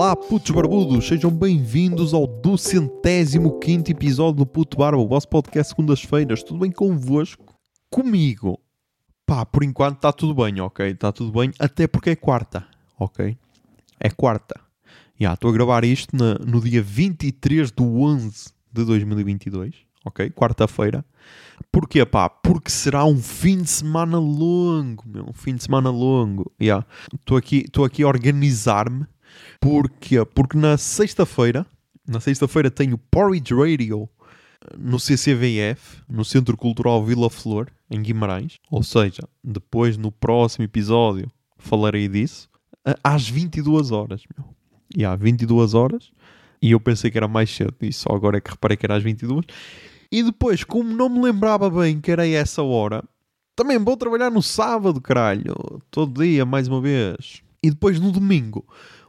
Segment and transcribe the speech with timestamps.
[0.00, 5.70] Olá, putos barbudos, sejam bem-vindos ao duzentésimo quinto episódio do Puto Barba, o vosso podcast
[5.70, 6.44] segundas-feiras.
[6.44, 7.44] Tudo bem convosco?
[7.90, 8.60] Comigo?
[9.26, 10.90] Pá, por enquanto está tudo bem, ok?
[10.90, 12.64] Está tudo bem, até porque é quarta,
[12.96, 13.36] ok?
[13.98, 14.60] É quarta.
[15.18, 20.30] Já, estou a gravar isto na- no dia 23 de 11 de 2022, ok?
[20.30, 21.04] Quarta-feira.
[21.72, 22.28] Porquê, pá?
[22.28, 25.24] Porque será um fim de semana longo, meu.
[25.28, 26.52] Um fim de semana longo.
[26.60, 26.86] Já.
[27.12, 29.04] Estou aqui, aqui a organizar-me.
[29.60, 30.24] Porquê?
[30.24, 31.66] Porque na sexta-feira,
[32.06, 34.08] na sexta-feira tenho Porridge Radio
[34.76, 38.56] no CCVF, no Centro Cultural Vila Flor, em Guimarães.
[38.70, 42.48] Ou seja, depois no próximo episódio falarei disso.
[43.02, 44.46] Às 22 horas, meu.
[44.96, 46.10] E há 22 horas.
[46.60, 47.74] E eu pensei que era mais cedo.
[47.80, 49.44] E só agora é que reparei que era às 22.
[50.10, 53.04] E depois, como não me lembrava bem que era essa hora,
[53.54, 55.54] também vou trabalhar no sábado, caralho.
[55.90, 57.42] Todo dia, mais uma vez.
[57.62, 58.64] E depois no domingo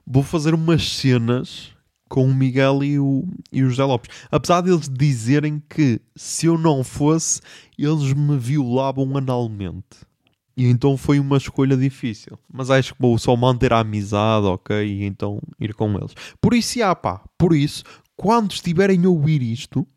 [0.10, 1.70] vou fazer umas cenas
[2.10, 4.10] com o Miguel e o, e o José Lopes.
[4.32, 7.40] Apesar deles dizerem que se eu não fosse,
[7.78, 10.10] eles me violavam analmente.
[10.58, 12.38] E então foi uma escolha difícil.
[12.52, 14.76] Mas acho que vou só manter a amizade, ok?
[14.84, 16.14] E então ir com eles.
[16.42, 17.22] Por isso, já pá.
[17.38, 17.84] Por isso,
[18.18, 19.88] quando estiverem a ouvir isto,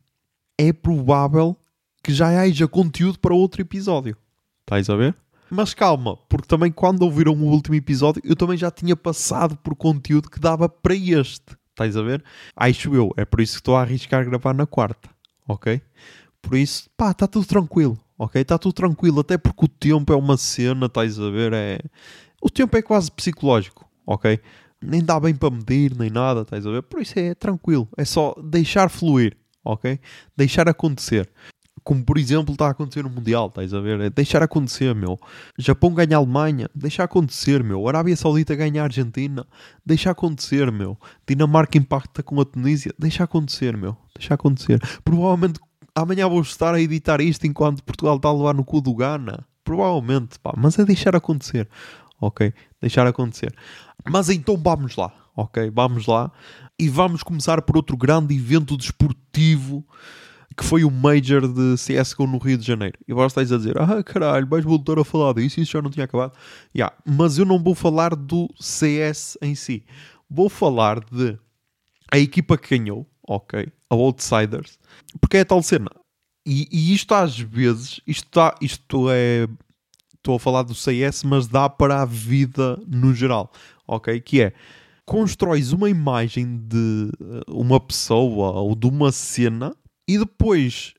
[0.58, 1.56] é provável
[2.05, 4.16] que já haja conteúdo para outro episódio.
[4.60, 5.16] Estás a ver?
[5.55, 9.77] Mas calma, porque também quando ouviram o último episódio, eu também já tinha passado por
[9.77, 11.55] conteúdo que dava para este.
[11.69, 12.25] Estás a ver?
[12.56, 13.11] Acho eu.
[13.19, 15.11] É por isso que estou a arriscar gravar na quarta.
[15.47, 15.83] Ok?
[16.41, 17.98] Por isso, pá, está tudo tranquilo.
[18.17, 18.41] Ok?
[18.41, 19.20] Está tudo tranquilo.
[19.20, 21.53] Até porque o tempo é uma cena, estás a ver?
[21.53, 21.80] É...
[22.41, 23.86] O tempo é quase psicológico.
[24.06, 24.41] Ok?
[24.80, 26.83] Nem dá bem para medir, nem nada, estás a ver?
[26.83, 27.86] Por isso é tranquilo.
[27.98, 29.36] É só deixar fluir.
[29.62, 30.00] Ok?
[30.34, 31.28] Deixar acontecer.
[31.84, 34.01] Como por exemplo está a acontecer no Mundial, estás a ver?
[34.01, 35.18] É deixar acontecer, meu.
[35.58, 37.89] Japão ganha a Alemanha, deixa acontecer, meu.
[37.89, 39.46] Arábia Saudita ganha a Argentina,
[39.84, 40.96] deixa acontecer, meu.
[41.27, 43.96] Dinamarca impacta com a Tunísia, deixa acontecer, meu.
[44.17, 44.80] Deixa acontecer.
[45.05, 45.61] Provavelmente
[45.95, 49.45] amanhã vou estar a editar isto enquanto Portugal está a levar no cu do Ghana.
[49.64, 50.52] Provavelmente, pá.
[50.57, 51.68] Mas é deixar acontecer,
[52.20, 52.52] ok?
[52.80, 53.55] Deixar acontecer.
[54.08, 55.70] Mas então vamos lá, ok?
[55.70, 56.30] Vamos lá.
[56.78, 59.84] E vamos começar por outro grande evento desportivo
[60.52, 62.98] que foi o Major de CSGO no Rio de Janeiro.
[63.07, 65.90] E agora estás a dizer, ah caralho, vais voltar a falar disso, isso já não
[65.90, 66.33] tinha acabado.
[66.74, 69.85] Yeah, mas eu não vou falar do CS em si.
[70.29, 71.39] Vou falar de
[72.11, 74.79] a equipa que ganhou, ok, a Outsiders,
[75.20, 75.90] porque é a tal cena.
[76.46, 79.46] E, e isto às vezes, isto, tá, isto é.
[80.14, 83.51] Estou a falar do CS, mas dá para a vida no geral,
[83.89, 84.20] ok?
[84.20, 84.52] Que é
[85.05, 89.74] constróis uma imagem de eh, uma pessoa ou de uma cena
[90.08, 90.95] e depois,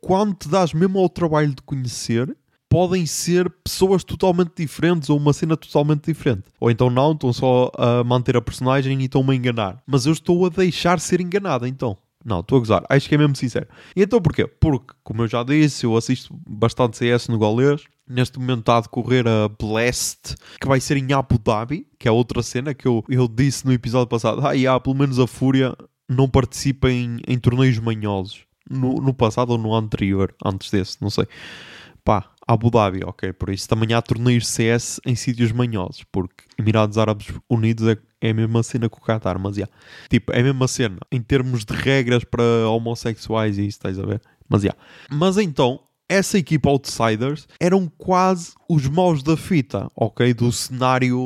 [0.00, 2.36] quando te dás mesmo ao trabalho de conhecer,
[2.68, 6.44] podem ser pessoas totalmente diferentes ou uma cena totalmente diferente.
[6.60, 9.82] Ou então não, estão só a manter a personagem e estão-me a enganar.
[9.86, 11.96] Mas eu estou a deixar ser enganado, então.
[12.24, 12.84] Não, estou a gozar.
[12.88, 13.66] Acho que é mesmo sincero.
[13.96, 14.46] E então porquê?
[14.46, 17.84] Porque, como eu já disse, eu assisto bastante CS no Galês.
[18.06, 22.10] Neste momento está a decorrer a Blast, que vai ser em Abu Dhabi, que é
[22.10, 24.46] outra cena que eu, eu disse no episódio passado.
[24.46, 25.74] Ah, e há, pelo menos a Fúria
[26.08, 28.47] não participa em, em torneios manhosos.
[28.70, 31.26] No, no passado ou no anterior, antes desse, não sei.
[32.04, 33.32] Pá, Abu Dhabi, ok.
[33.34, 38.30] Por isso também há torneios CS em sítios manhosos, porque Emirados Árabes Unidos é, é
[38.30, 39.68] a mesma cena que o Qatar, mas já.
[40.08, 44.06] Tipo, é a mesma cena em termos de regras para homossexuais e isso, estás a
[44.06, 44.22] ver?
[44.48, 44.74] Mas já.
[45.10, 50.32] Mas então, essa equipa Outsiders eram quase os maus da fita, ok?
[50.32, 51.18] Do cenário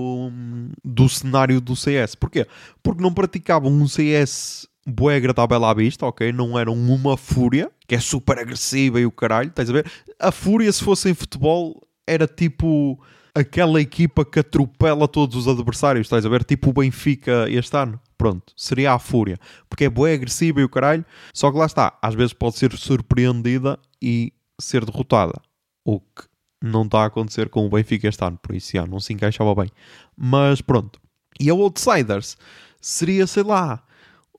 [0.84, 2.16] do cenário do CS.
[2.16, 2.46] Porquê?
[2.82, 6.32] Porque não praticavam um CS bué agradável à vista, ok?
[6.32, 9.90] Não eram uma fúria, que é super agressiva e o caralho, estás a ver?
[10.18, 12.98] A fúria, se fosse em futebol, era tipo
[13.34, 16.44] aquela equipa que atropela todos os adversários, estás a ver?
[16.44, 18.00] Tipo o Benfica este ano.
[18.18, 19.38] Pronto, seria a fúria.
[19.68, 21.04] Porque é bué agressiva e o caralho.
[21.32, 25.40] Só que lá está, às vezes pode ser surpreendida e ser derrotada.
[25.84, 26.24] O que
[26.62, 29.54] não está a acontecer com o Benfica este ano, por isso já não se encaixava
[29.54, 29.70] bem.
[30.16, 31.00] Mas pronto.
[31.40, 32.36] E a Outsiders
[32.80, 33.82] seria, sei lá,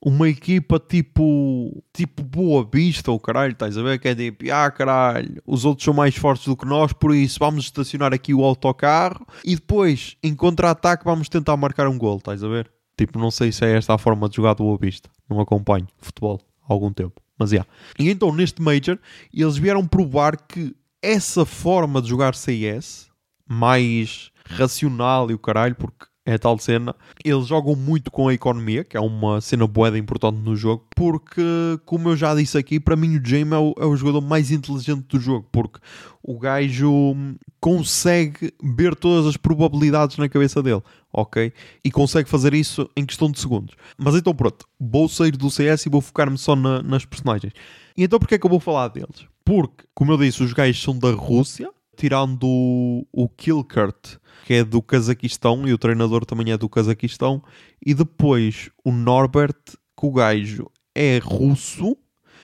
[0.04, 3.98] uma equipa tipo tipo Boa Vista ou caralho, estás a ver?
[3.98, 7.38] Que é tipo, ah caralho, os outros são mais fortes do que nós, por isso
[7.38, 12.44] vamos estacionar aqui o autocarro e depois, em contra-ataque, vamos tentar marcar um gol, estás
[12.44, 12.70] a ver?
[12.98, 15.88] Tipo, não sei se é esta a forma de jogar do Boa Vista, não acompanho
[15.98, 17.56] futebol há algum tempo, mas é.
[17.56, 17.70] Yeah.
[17.98, 18.98] E então neste Major,
[19.32, 23.08] eles vieram provar que essa forma de jogar CS,
[23.48, 26.96] mais racional e o caralho, porque É a tal cena.
[27.22, 31.42] Eles jogam muito com a economia, que é uma cena boeda importante no jogo, porque,
[31.84, 34.50] como eu já disse aqui, para mim o James é o, é o jogador mais
[34.50, 35.78] inteligente do jogo, porque
[36.22, 37.14] o gajo
[37.60, 40.82] consegue ver todas as probabilidades na cabeça dele,
[41.12, 41.52] ok?
[41.84, 43.74] E consegue fazer isso em questão de segundos.
[43.98, 47.52] Mas então pronto, vou sair do CS e vou focar-me só na, nas personagens.
[47.94, 49.26] E então porquê é que eu vou falar deles?
[49.44, 54.64] Porque, como eu disse, os gajos são da Rússia, tirando o, o Kilkert, que é
[54.64, 57.42] do Cazaquistão, e o treinador também é do Cazaquistão,
[57.84, 59.56] e depois o Norbert,
[59.98, 61.96] que o gajo é russo,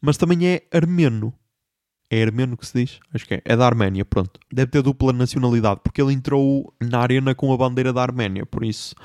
[0.02, 1.34] mas também é armeno.
[2.12, 3.00] É armeno que se diz?
[3.14, 3.42] Acho que é.
[3.44, 4.40] É da Arménia, pronto.
[4.52, 8.64] Deve ter dupla nacionalidade, porque ele entrou na arena com a bandeira da Arménia, por
[8.64, 8.96] isso.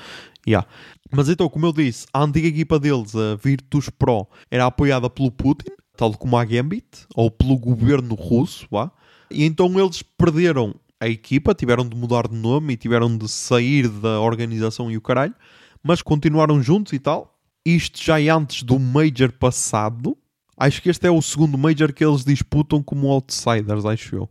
[0.48, 0.68] Yeah.
[1.12, 5.32] Mas então, como eu disse, a antiga equipa deles, a Virtus Pro, era apoiada pelo
[5.32, 8.92] Putin, tal como a Gambit, ou pelo governo russo, vá.
[9.30, 13.88] E então eles perderam a equipa, tiveram de mudar de nome e tiveram de sair
[13.88, 15.36] da organização e o caralho,
[15.84, 17.38] mas continuaram juntos e tal.
[17.66, 20.18] Isto já é antes do Major passado.
[20.58, 24.30] Acho que este é o segundo Major que eles disputam como outsiders, acho eu.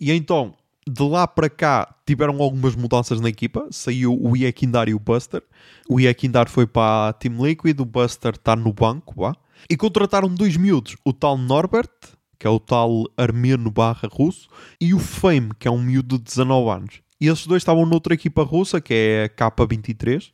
[0.00, 0.54] E então,
[0.88, 3.66] de lá para cá, tiveram algumas mudanças na equipa.
[3.70, 5.42] Saiu o Iekindar e o Buster.
[5.88, 9.34] O Iekindar foi para a Team Liquid, o Buster está no banco, vá.
[9.68, 11.90] E contrataram dois miúdos, o tal Norbert,
[12.38, 14.48] que é o tal armeno barra russo,
[14.80, 17.02] e o Fame, que é um miúdo de 19 anos.
[17.20, 20.30] E esses dois estavam noutra equipa russa, que é a K23,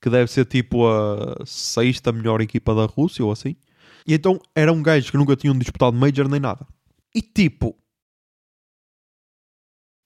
[0.00, 3.56] que deve ser tipo a sexta melhor equipa da Rússia ou assim.
[4.06, 6.66] E então eram gajos que nunca tinham disputado Major nem nada.
[7.14, 7.74] E tipo,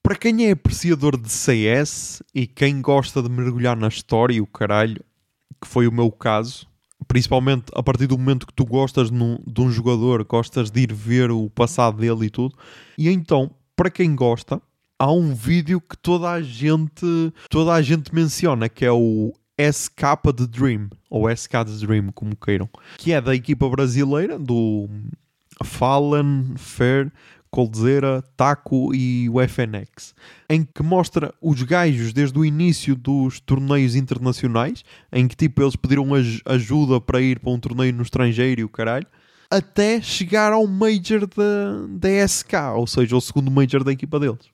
[0.02, 4.46] para quem é apreciador de CS e quem gosta de mergulhar na história e o
[4.46, 5.04] caralho,
[5.60, 6.68] que foi o meu caso,
[7.06, 10.92] principalmente a partir do momento que tu gostas num, de um jogador, gostas de ir
[10.92, 12.54] ver o passado dele e tudo.
[12.96, 14.60] E então, para quem gosta,
[14.98, 20.32] há um vídeo que toda a gente, toda a gente menciona, que é o SK
[20.36, 24.88] The Dream, ou SK The Dream, como queiram, que é da equipa brasileira, do
[25.64, 27.12] Fallen, Fair,
[27.50, 30.14] Coldzera, Taco e o FNX,
[30.48, 35.76] em que mostra os gajos desde o início dos torneios internacionais, em que tipo eles
[35.76, 36.08] pediram
[36.44, 39.06] ajuda para ir para um torneio no estrangeiro e o caralho,
[39.50, 44.50] até chegar ao Major da, da SK, ou seja, o segundo Major da equipa deles.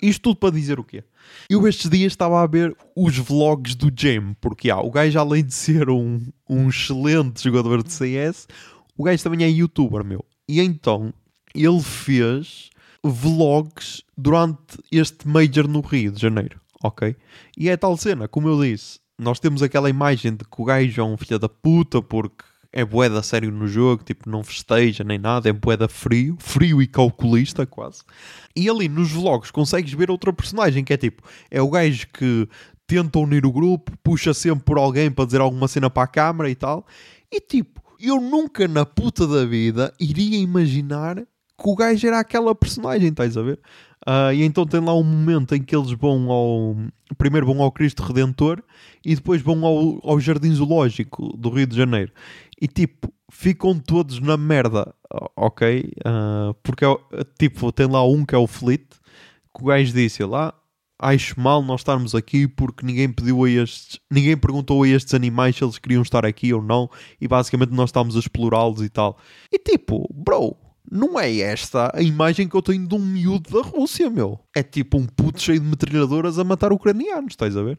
[0.00, 1.02] Isto tudo para dizer o quê?
[1.50, 5.44] Eu estes dias estava a ver os vlogs do Jam, porque ah, o gajo, além
[5.44, 8.46] de ser um, um excelente jogador de CS,
[8.96, 10.24] o gajo também é youtuber, meu.
[10.48, 11.12] E então
[11.54, 12.70] ele fez
[13.02, 17.16] vlogs durante este Major no Rio de Janeiro, ok?
[17.56, 21.00] E é tal cena, como eu disse, nós temos aquela imagem de que o gajo
[21.00, 25.18] é um filho da puta porque é boeda sério no jogo, tipo, não festeja nem
[25.18, 28.02] nada, é boeda frio, frio e calculista quase.
[28.54, 32.48] E ali nos vlogs consegues ver outra personagem que é tipo, é o gajo que
[32.86, 36.50] tenta unir o grupo, puxa sempre por alguém para dizer alguma cena para a câmara
[36.50, 36.86] e tal.
[37.32, 41.22] E tipo, eu nunca na puta da vida iria imaginar
[41.60, 43.58] que o gajo era aquela personagem, estás a ver?
[44.06, 46.76] Uh, e então tem lá um momento em que eles vão ao.
[47.16, 48.62] Primeiro vão ao Cristo Redentor
[49.04, 52.12] e depois vão ao, ao Jardim Zoológico do Rio de Janeiro.
[52.60, 54.94] E tipo, ficam todos na merda,
[55.36, 55.92] ok?
[56.06, 58.86] Uh, porque é tipo, tem lá um que é o Fleet,
[59.54, 60.54] que o gajo disse lá.
[61.00, 65.54] Acho mal nós estarmos aqui porque ninguém pediu a estes, ninguém perguntou a estes animais
[65.54, 66.90] se eles queriam estar aqui ou não,
[67.20, 69.16] e basicamente nós estamos a explorá-los e tal.
[69.52, 70.56] E tipo, bro,
[70.90, 74.40] não é esta a imagem que eu tenho de um miúdo da Rússia, meu.
[74.54, 77.78] É tipo um puto cheio de metralhadoras a matar ucranianos, estás a ver?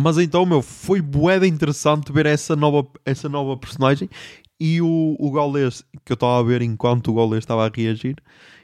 [0.00, 4.08] Mas então, meu, foi boeda interessante ver essa nova, essa nova personagem
[4.60, 8.16] e o, o gaulês que eu estava a ver enquanto o gaulês estava a reagir.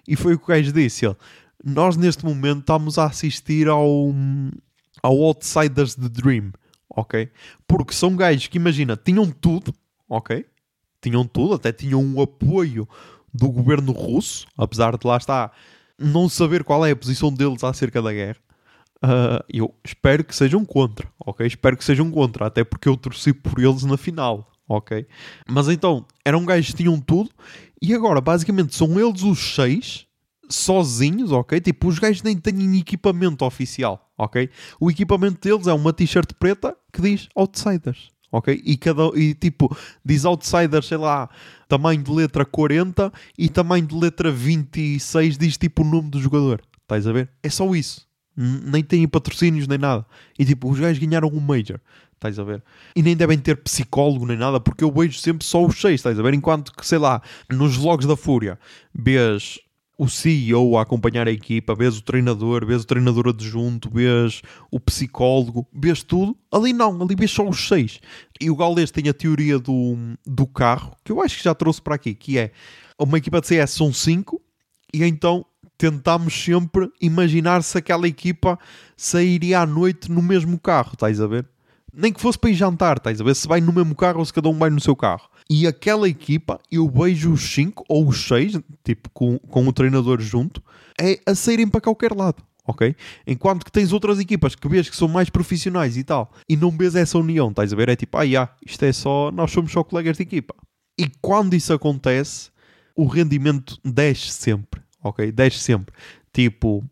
[0.06, 1.16] E foi o que o gajo disse: ele,
[1.64, 4.14] Nós neste momento estamos a assistir ao,
[5.02, 6.52] ao Outsiders The Dream,
[6.88, 7.28] ok?
[7.66, 9.74] Porque são gajos que, imagina, tinham tudo,
[10.08, 10.46] ok?
[11.02, 12.88] Tinham tudo, até tinham um apoio
[13.34, 15.52] do governo russo, apesar de lá estar
[15.98, 18.36] não saber qual é a posição deles acerca da guerra.
[19.02, 21.46] Uh, eu espero que sejam contra, ok?
[21.46, 25.06] Espero que sejam contra, até porque eu torci por eles na final, ok?
[25.48, 27.30] Mas então, eram gajos que tinham tudo
[27.82, 30.06] e agora basicamente são eles os seis
[30.48, 31.60] sozinhos, ok?
[31.60, 34.48] Tipo, os gajos nem têm equipamento oficial, ok?
[34.80, 38.60] O equipamento deles é uma t-shirt preta que diz Outsiders, ok?
[38.64, 39.74] E, cada, e tipo,
[40.04, 41.28] diz Outsiders, sei lá,
[41.68, 46.60] tamanho de letra 40 e tamanho de letra 26 diz tipo o nome do jogador.
[46.82, 47.30] Estás a ver?
[47.42, 48.06] É só isso.
[48.36, 50.04] Nem têm patrocínios nem nada.
[50.38, 51.80] E tipo, os gajos ganharam um Major.
[52.14, 52.62] Estás a ver?
[52.96, 56.18] E nem devem ter psicólogo nem nada, porque eu vejo sempre só os seis, estás
[56.18, 56.34] a ver?
[56.34, 58.58] Enquanto que, sei lá, nos vlogs da Fúria,
[58.94, 59.58] vês
[59.96, 64.80] o CEO a acompanhar a equipa, vês o treinador, vês o treinador adjunto, vês o
[64.80, 66.36] psicólogo, vês tudo.
[66.50, 68.00] Ali não, ali vês só os seis.
[68.40, 69.96] E o Gaules tem a teoria do,
[70.26, 72.50] do carro, que eu acho que já trouxe para aqui, que é
[72.98, 74.42] uma equipa de CS são cinco,
[74.92, 75.44] e então
[75.76, 78.58] tentámos sempre imaginar se aquela equipa
[78.96, 81.46] sairia à noite no mesmo carro, estás a ver?
[81.92, 83.34] Nem que fosse para ir jantar, estás a ver?
[83.34, 85.28] Se vai no mesmo carro ou se cada um vai no seu carro.
[85.48, 90.20] E aquela equipa, eu vejo os 5 ou os 6, tipo, com, com o treinador
[90.20, 90.62] junto,
[90.98, 92.96] é a saírem para qualquer lado, ok?
[93.26, 96.70] Enquanto que tens outras equipas que vês que são mais profissionais e tal, e não
[96.70, 97.90] vês essa união, estás a ver?
[97.90, 100.54] É tipo, ah, yeah, isto é só, nós somos só colegas de equipa.
[100.98, 102.50] E quando isso acontece,
[102.96, 105.30] o rendimento desce sempre, ok?
[105.30, 105.94] Desce sempre.
[106.32, 106.82] Tipo,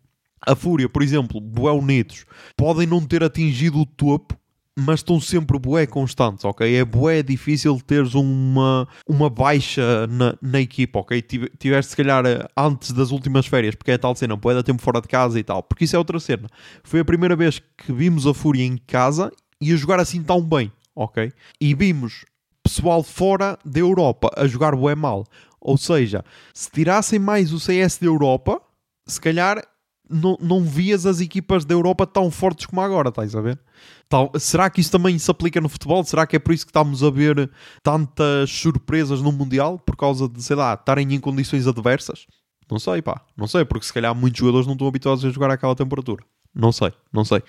[0.45, 4.37] a Fúria, por exemplo, Bué Unidos, podem não ter atingido o topo,
[4.77, 6.75] mas estão sempre bué constantes, ok?
[6.75, 11.21] É bué difícil teres uma, uma baixa na, na equipa, ok?
[11.59, 12.23] Tiveste se calhar
[12.57, 15.43] antes das últimas férias, porque é tal cena, bué dar tempo fora de casa e
[15.43, 16.47] tal, porque isso é outra cena.
[16.83, 20.41] Foi a primeira vez que vimos a Fúria em casa e a jogar assim tão
[20.41, 21.31] bem, ok?
[21.61, 22.25] E vimos
[22.63, 25.25] pessoal fora da Europa a jogar bué mal.
[25.59, 28.61] Ou seja, se tirassem mais o CS da Europa,
[29.05, 29.63] se calhar
[30.13, 33.59] não, não vias as equipas da Europa tão fortes como agora, estás a ver?
[34.07, 36.03] Tal, será que isso também se aplica no futebol?
[36.03, 37.49] Será que é por isso que estamos a ver
[37.81, 39.79] tantas surpresas no Mundial?
[39.79, 42.27] Por causa de, sei lá, estarem em condições adversas?
[42.69, 43.21] Não sei, pá.
[43.35, 46.23] Não sei, porque se calhar muitos jogadores não estão habituados a jogar àquela temperatura.
[46.53, 47.41] Não sei, não sei.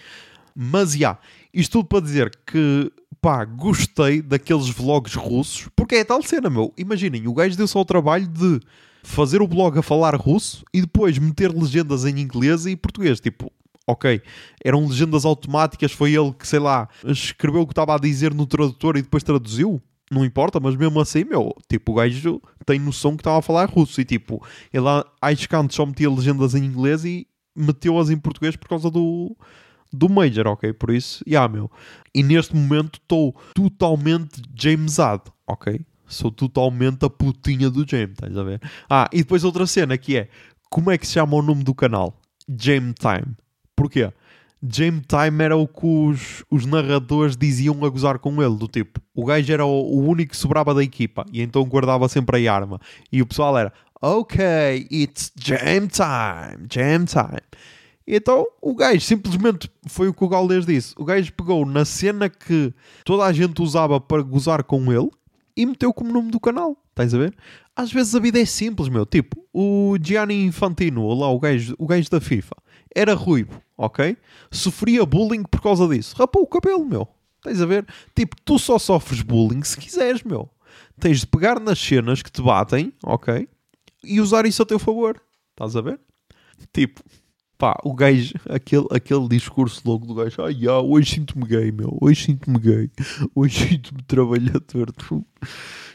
[0.55, 1.19] Mas, já, yeah,
[1.53, 2.91] isto tudo para dizer que,
[3.21, 6.73] pá, gostei daqueles vlogs russos, porque é tal cena, meu.
[6.79, 8.61] Imaginem, o gajo deu só o trabalho de
[9.05, 13.21] fazer o blog a falar russo e depois meter legendas em inglês e português.
[13.21, 13.53] Tipo,
[13.87, 14.21] ok,
[14.65, 18.47] eram legendas automáticas, foi ele que, sei lá, escreveu o que estava a dizer no
[18.47, 19.81] tradutor e depois traduziu.
[20.11, 23.69] Não importa, mas mesmo assim, meu, tipo, o gajo tem noção que estava a falar
[23.69, 24.87] russo e tipo, ele
[25.21, 29.35] às cantos só metia legendas em inglês e meteu-as em português por causa do,
[29.93, 30.73] do Major, ok?
[30.73, 31.71] Por isso, já, yeah, meu.
[32.15, 35.81] E neste momento estou totalmente Jamesado, ok?
[36.07, 38.61] Sou totalmente a putinha do James, estás a ver?
[38.89, 40.29] Ah, e depois outra cena que é,
[40.71, 42.21] como é que se chama o nome do canal?
[42.49, 43.35] James Time.
[43.75, 44.13] Porquê?
[44.63, 49.01] James Time era o que os, os narradores diziam a gozar com ele, do tipo,
[49.15, 52.55] o gajo era o, o único que sobrava da equipa e então guardava sempre a
[52.55, 52.81] arma.
[53.13, 57.41] E o pessoal era, ok, it's Jam Time, Jam Time.
[58.07, 60.95] E então o gajo simplesmente foi o que o Galdês disse.
[60.99, 62.73] O gajo pegou na cena que
[63.05, 65.11] toda a gente usava para gozar com ele
[65.57, 66.77] e meteu como nome do canal.
[66.91, 67.35] Estás a ver?
[67.75, 69.05] Às vezes a vida é simples, meu.
[69.05, 72.55] Tipo, o Gianni Infantino, lá o gajo, o gajo da FIFA,
[72.95, 74.17] era ruivo, ok?
[74.51, 76.15] Sofria bullying por causa disso.
[76.17, 77.09] Rapou o cabelo, meu.
[77.39, 77.87] Estás a ver?
[78.15, 80.49] Tipo, tu só sofres bullying se quiseres, meu.
[80.99, 83.49] Tens de pegar nas cenas que te batem, ok?
[84.03, 85.21] E usar isso a teu favor.
[85.51, 86.01] Estás a ver?
[86.73, 87.03] Tipo,
[87.59, 91.97] pá, o gajo, aquele, aquele discurso logo do gajo, ai, ah, hoje sinto-me gay, meu,
[92.01, 92.91] hoje sinto-me gay,
[93.35, 94.93] hoje sinto-me trabalhador,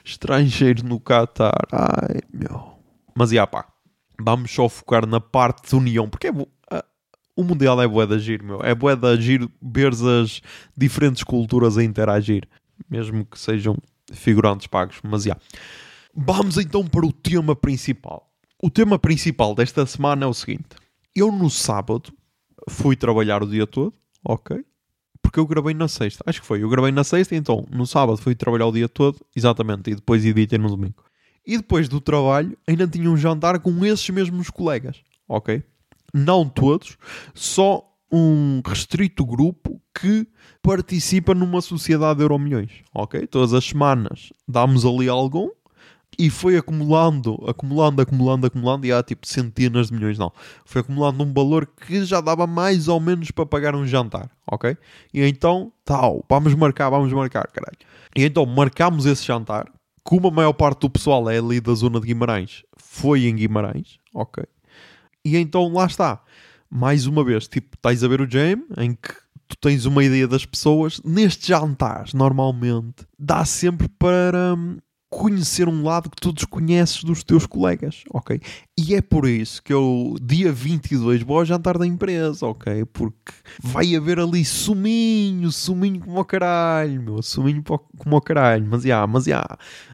[0.03, 2.73] estrangeiro no Qatar, ai, meu.
[3.15, 3.67] Mas, já, pá,
[4.19, 6.83] vamos só focar na parte de união, porque é,
[7.35, 10.41] o Mundial é bué de agir, meu, é bué de agir ver as
[10.75, 12.47] diferentes culturas a interagir,
[12.89, 13.77] mesmo que sejam
[14.11, 15.37] figurantes pagos, mas, já.
[16.15, 18.27] Vamos então para o tema principal.
[18.61, 20.75] O tema principal desta semana é o seguinte
[21.19, 22.11] eu no sábado
[22.69, 24.63] fui trabalhar o dia todo, ok?
[25.21, 26.23] Porque eu gravei na sexta.
[26.25, 26.63] Acho que foi.
[26.63, 30.25] Eu gravei na sexta, então no sábado fui trabalhar o dia todo, exatamente, e depois
[30.25, 31.03] editei no domingo.
[31.45, 35.63] E depois do trabalho ainda tinha um jantar com esses mesmos colegas, ok?
[36.13, 36.97] Não todos,
[37.33, 40.27] só um restrito grupo que
[40.61, 43.27] participa numa sociedade de Euromilhões, ok?
[43.27, 45.49] Todas as semanas damos ali algum
[46.17, 50.31] e foi acumulando, acumulando, acumulando, acumulando, e há tipo centenas de milhões, não.
[50.65, 54.75] Foi acumulando um valor que já dava mais ou menos para pagar um jantar, ok?
[55.13, 57.77] E então, tal, vamos marcar, vamos marcar, caralho.
[58.15, 59.71] E então marcámos esse jantar,
[60.03, 63.99] como a maior parte do pessoal é ali da zona de Guimarães, foi em Guimarães,
[64.13, 64.43] ok?
[65.23, 66.21] E então lá está,
[66.69, 69.13] mais uma vez, tipo, estás a ver o Jam, em que
[69.47, 74.77] tu tens uma ideia das pessoas, nestes jantares, normalmente, dá sempre para hum,
[75.09, 78.39] conhecer um lado que tu desconheces dos teus colegas, ok?
[78.77, 82.85] E é por isso que eu, dia 22, vou ao jantar da empresa, ok?
[82.85, 88.83] Porque vai haver ali suminho, suminho como o caralho, meu, suminho como o caralho, mas
[88.83, 89.45] já, mas já,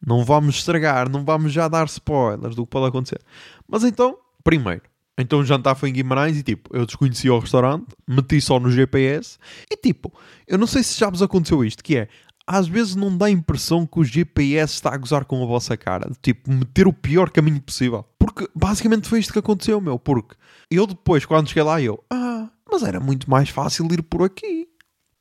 [0.06, 3.20] não vamos estragar, não vamos já dar spoilers do que pode acontecer.
[3.66, 4.82] Mas então, primeiro,
[5.18, 8.70] então o jantar foi em Guimarães e tipo, eu desconhecia o restaurante, meti só no
[8.70, 9.38] GPS
[9.70, 10.12] e tipo,
[10.46, 12.08] eu não sei se já vos aconteceu isto, que é,
[12.46, 15.76] às vezes não dá a impressão que o GPS está a gozar com a vossa
[15.76, 16.10] cara.
[16.22, 18.04] Tipo, meter o pior caminho possível.
[18.18, 19.98] Porque basicamente foi isto que aconteceu, meu.
[19.98, 20.36] Porque
[20.70, 22.02] eu depois, quando cheguei lá, eu...
[22.08, 24.68] Ah, mas era muito mais fácil ir por aqui.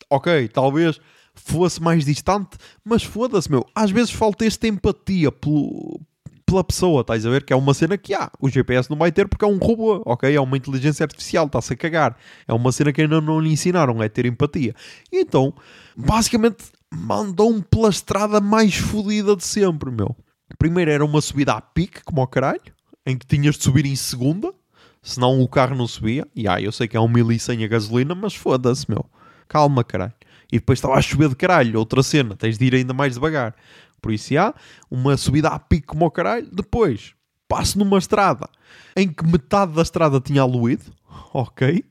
[0.10, 1.00] Ok, talvez
[1.34, 3.66] fosse mais distante, mas foda-se, meu.
[3.74, 6.00] Às vezes falta esta empatia pelo,
[6.46, 7.44] pela pessoa, estás a ver?
[7.44, 8.32] Que é uma cena que há.
[8.40, 10.34] O GPS não vai ter porque é um robô, ok?
[10.34, 12.18] É uma inteligência artificial, está-se a cagar.
[12.48, 14.74] É uma cena que ainda não lhe ensinaram, é ter empatia.
[15.12, 15.54] E então,
[15.98, 16.64] basicamente,
[16.96, 20.16] mandou-me pela estrada mais fodida de sempre, meu.
[20.58, 22.74] Primeiro era uma subida a pique, como ao caralho,
[23.06, 24.54] em que tinhas de subir em segunda,
[25.02, 26.28] senão o carro não subia.
[26.36, 29.06] E ah, eu sei que é um 1100 a gasolina, mas foda-se, meu.
[29.48, 30.14] Calma, caralho.
[30.52, 33.56] E depois estava a chover de caralho, outra cena, tens de ir ainda mais devagar.
[34.02, 34.54] Por isso há
[34.90, 36.48] uma subida a pico como ao caralho.
[36.52, 37.16] Depois
[37.48, 38.50] passo numa estrada
[38.96, 40.86] em que metade da estrada tinha aluído,
[41.34, 41.84] ok,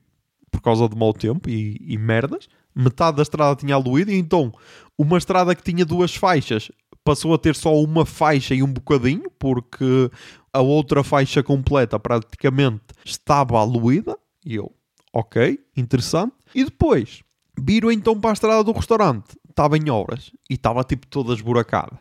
[0.51, 2.47] por causa do mau tempo e, e merdas.
[2.75, 4.53] Metade da estrada tinha aluído, e então
[4.97, 6.71] uma estrada que tinha duas faixas
[7.03, 10.09] passou a ter só uma faixa e um bocadinho, porque
[10.51, 14.17] a outra faixa completa praticamente estava aluída.
[14.45, 14.71] E eu,
[15.13, 16.33] ok, interessante.
[16.53, 17.23] E depois
[17.59, 19.37] Viro então para a estrada do restaurante.
[19.49, 21.97] Estava em obras e estava tipo toda esburacada.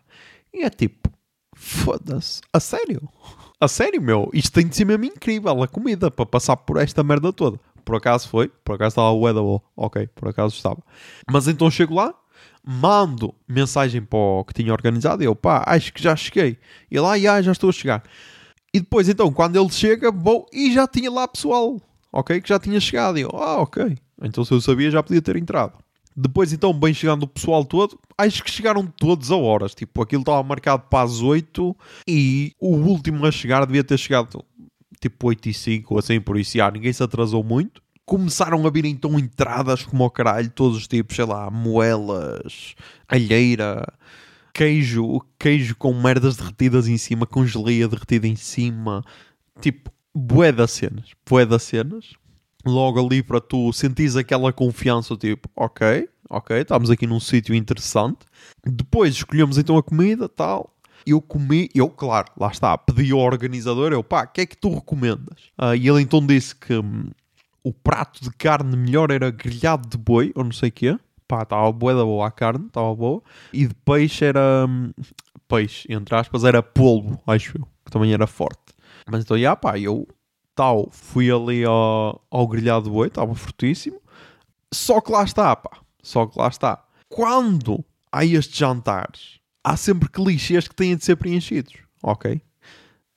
[0.52, 1.08] E é tipo,
[1.54, 3.08] foda-se, a sério?
[3.60, 4.28] A sério, meu?
[4.32, 7.58] Isto tem de ser mesmo incrível a comida para passar por esta merda toda.
[7.84, 9.60] Por acaso foi, por acaso estava o edible.
[9.76, 10.82] Ok, por acaso estava.
[11.30, 12.14] Mas então chego lá,
[12.64, 16.58] mando mensagem para o que tinha organizado e eu, pá, acho que já cheguei.
[16.90, 18.02] E lá, ah, já estou a chegar.
[18.72, 21.80] E depois, então, quando ele chega, vou e já tinha lá pessoal,
[22.12, 22.40] ok?
[22.40, 23.18] Que já tinha chegado.
[23.18, 23.96] E eu, ah, ok.
[24.22, 25.74] Então se eu sabia já podia ter entrado.
[26.16, 29.74] Depois então, bem chegando o pessoal todo, acho que chegaram todos a horas.
[29.74, 31.76] Tipo, aquilo estava marcado para as 8
[32.06, 34.44] e o último a chegar devia ter chegado
[35.04, 37.82] tipo 8 e 5 ou assim, por isso ninguém se atrasou muito.
[38.06, 42.74] Começaram a vir então entradas como ao caralho, todos os tipos, sei lá, moelas,
[43.08, 43.86] alheira,
[44.52, 49.02] queijo, queijo com merdas derretidas em cima, com geleia derretida em cima,
[49.60, 52.14] tipo, bué das cenas, bué das cenas
[52.66, 58.20] logo ali para tu sentires aquela confiança, tipo, ok, ok, estamos aqui num sítio interessante.
[58.64, 60.73] Depois escolhemos então a comida, tal.
[61.06, 64.56] Eu comi, eu, claro, lá está, pedi ao organizador, eu, pá, o que é que
[64.56, 65.50] tu recomendas?
[65.58, 67.10] Uh, e ele então disse que hum,
[67.62, 70.98] o prato de carne melhor era grelhado de boi, ou não sei o quê.
[71.26, 73.22] Pá, estava boa da boa a carne, estava boa.
[73.52, 74.92] E de peixe era, hum,
[75.48, 78.74] peixe, entre aspas, era polvo, acho eu, que também era forte.
[79.06, 80.06] Mas então, já, pá, eu
[80.54, 84.00] tal, fui ali ao, ao grelhado boi, estava fortíssimo.
[84.72, 85.78] Só que lá está, pá.
[86.02, 86.84] Só que lá está.
[87.08, 91.72] Quando há estes jantares, há sempre clichês que têm de ser preenchidos,
[92.02, 92.40] ok?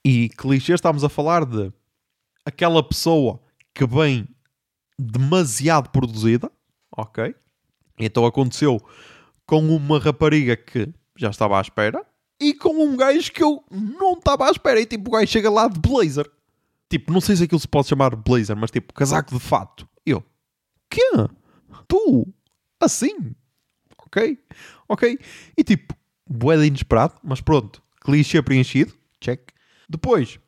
[0.04, 1.72] E clichês estamos a falar de
[2.46, 3.42] aquela pessoa
[3.76, 4.26] que vem
[4.98, 6.50] demasiado produzida,
[6.96, 7.36] ok?
[8.00, 8.82] Então aconteceu
[9.46, 12.06] com uma rapariga que já estava à espera
[12.40, 14.80] e com um gajo que eu não estava à espera.
[14.80, 16.30] E tipo, o gajo chega lá de blazer.
[16.90, 19.88] Tipo, não sei se aquilo se pode chamar blazer, mas tipo, casaco de fato.
[20.06, 20.24] Eu,
[20.90, 21.02] quê?
[21.88, 22.34] Tu?
[22.80, 23.36] Assim?
[23.98, 24.40] Ok?
[24.88, 25.20] Ok?
[25.58, 25.94] E tipo,
[26.30, 27.82] boeda inesperado, mas pronto.
[28.02, 29.42] Clichê preenchido, check.
[29.90, 30.40] Depois,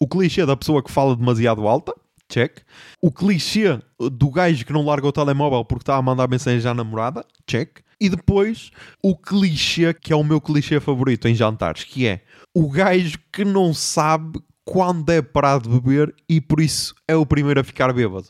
[0.00, 1.94] o clichê da pessoa que fala demasiado alta,
[2.28, 2.58] check.
[3.00, 6.74] O clichê do gajo que não larga o telemóvel porque está a mandar mensagem à
[6.74, 7.80] namorada, check.
[7.98, 8.70] E depois,
[9.02, 12.22] o clichê que é o meu clichê favorito em jantares, que é
[12.54, 17.24] o gajo que não sabe quando é parar de beber e por isso é o
[17.24, 18.28] primeiro a ficar bêbado.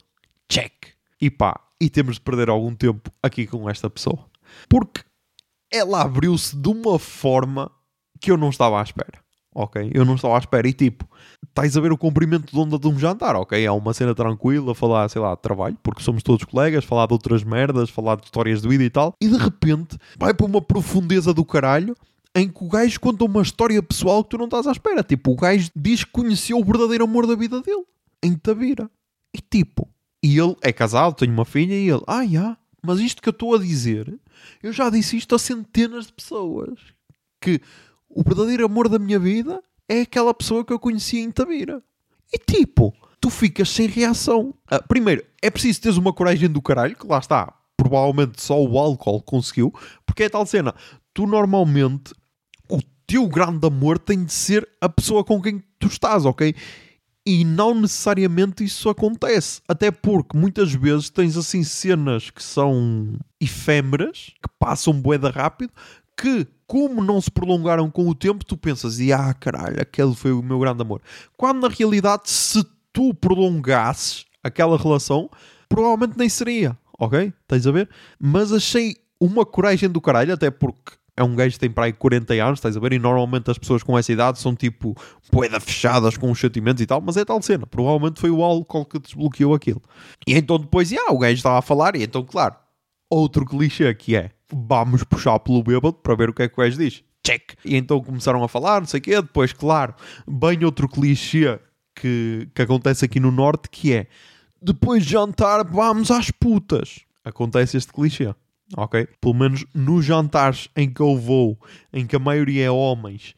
[0.49, 0.73] Check.
[1.21, 4.27] E pá, e temos de perder algum tempo aqui com esta pessoa.
[4.69, 5.01] Porque
[5.73, 7.71] ela abriu-se de uma forma
[8.21, 9.25] que eu não estava à espera.
[9.55, 9.91] Ok?
[9.95, 10.69] Eu não estava à espera.
[10.69, 11.09] E tipo,
[11.49, 13.65] estás a ver o cumprimento de onda de um jantar, ok?
[13.65, 17.15] É uma cena tranquila, falar, sei lá, de trabalho, porque somos todos colegas, falar de
[17.15, 19.15] outras merdas, falar de histórias de vida e tal.
[19.21, 21.97] E de repente vai para uma profundeza do caralho
[22.35, 25.03] em que o gajo conta uma história pessoal que tu não estás à espera.
[25.03, 27.85] Tipo, o gajo diz que conheceu o verdadeiro amor da vida dele,
[28.23, 28.91] em Tabira.
[29.35, 29.89] E tipo,
[30.23, 33.33] e ele é casado, tem uma filha, e ele, ah, já, mas isto que eu
[33.33, 34.15] estou a dizer,
[34.63, 36.79] eu já disse isto a centenas de pessoas.
[37.41, 37.61] Que
[38.09, 41.83] o verdadeiro amor da minha vida é aquela pessoa que eu conheci em Tabira.
[42.33, 44.55] E tipo, tu ficas sem reação.
[44.69, 48.79] Ah, primeiro, é preciso teres uma coragem do caralho, que lá está, provavelmente só o
[48.79, 49.73] álcool conseguiu,
[50.05, 50.75] porque é tal cena.
[51.15, 52.13] Tu normalmente
[53.07, 56.55] teu grande amor tem de ser a pessoa com quem tu estás, ok?
[57.27, 59.61] E não necessariamente isso acontece.
[59.67, 65.73] Até porque muitas vezes tens assim cenas que são efêmeras, que passam boeda rápido,
[66.17, 70.33] que como não se prolongaram com o tempo, tu pensas, e ah caralho, aquele foi
[70.33, 71.01] o meu grande amor.
[71.37, 75.29] Quando na realidade, se tu prolongasses aquela relação,
[75.69, 77.33] provavelmente nem seria, ok?
[77.47, 77.89] Tens a ver?
[78.19, 81.93] Mas achei uma coragem do caralho, até porque é um gajo que tem para aí
[81.93, 82.93] 40 anos, estás a ver?
[82.93, 84.95] E normalmente as pessoas com essa idade são tipo
[85.31, 87.67] poeda fechadas com os sentimentos e tal, mas é tal cena.
[87.67, 89.81] Provavelmente foi o álcool que desbloqueou aquilo.
[90.27, 92.55] E então depois, yeah, o gajo estava a falar, e então, claro,
[93.11, 96.63] outro clichê que é vamos puxar pelo bêbado para ver o que é que o
[96.63, 97.03] gajo diz.
[97.27, 97.55] Check.
[97.65, 99.23] E então começaram a falar, não sei o quê.
[99.23, 99.95] Depois, claro,
[100.29, 101.59] bem outro clichê
[101.95, 104.07] que, que acontece aqui no Norte, que é
[104.61, 107.01] depois de jantar vamos às putas.
[107.25, 108.33] Acontece este clichê
[108.75, 109.07] ok?
[109.21, 111.59] Pelo menos nos jantares em que eu vou,
[111.93, 113.35] em que a maioria é homens,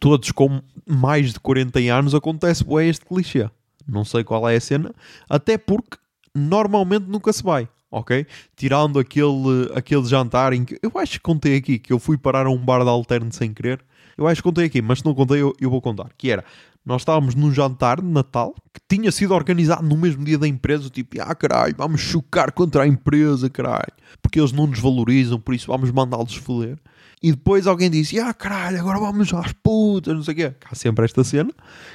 [0.00, 3.48] todos com mais de 40 anos, acontece bem este clichê.
[3.86, 4.94] Não sei qual é a cena,
[5.28, 5.96] até porque
[6.34, 8.26] normalmente nunca se vai, ok?
[8.56, 12.46] Tirando aquele, aquele jantar em que eu acho que contei aqui que eu fui parar
[12.46, 13.80] a um bar de alterno sem querer.
[14.16, 16.10] Eu acho que contei aqui, mas se não contei, eu, eu vou contar.
[16.16, 16.44] Que era
[16.86, 20.88] nós estávamos num jantar de Natal que tinha sido organizado no mesmo dia da empresa,
[20.88, 25.52] tipo, ah caralho, vamos chocar contra a empresa, caralho, porque eles não nos valorizam, por
[25.52, 26.78] isso vamos mandá-los foder.
[27.20, 30.54] E depois alguém disse, ah caralho, agora vamos às putas, não sei o quê.
[30.70, 31.50] Há sempre esta cena.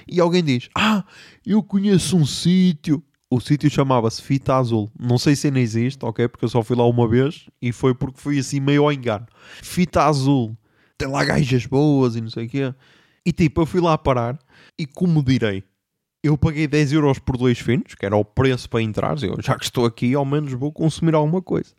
[0.06, 1.06] E alguém diz, ah,
[1.46, 3.02] eu conheço um sítio.
[3.30, 4.92] O sítio chamava-se Fita Azul.
[5.00, 6.28] Não sei se ainda existe, ok?
[6.28, 9.26] Porque eu só fui lá uma vez e foi porque fui assim meio ao engano.
[9.62, 10.58] Fita Azul.
[11.02, 12.74] Tem lá gajas boas e não sei o quê.
[13.26, 14.38] E tipo, eu fui lá parar
[14.78, 15.64] e como direi,
[16.24, 19.22] eu paguei 10 euros por dois finos, que era o preço para entrar.
[19.24, 21.72] Eu, já que estou aqui, ao menos vou consumir alguma coisa.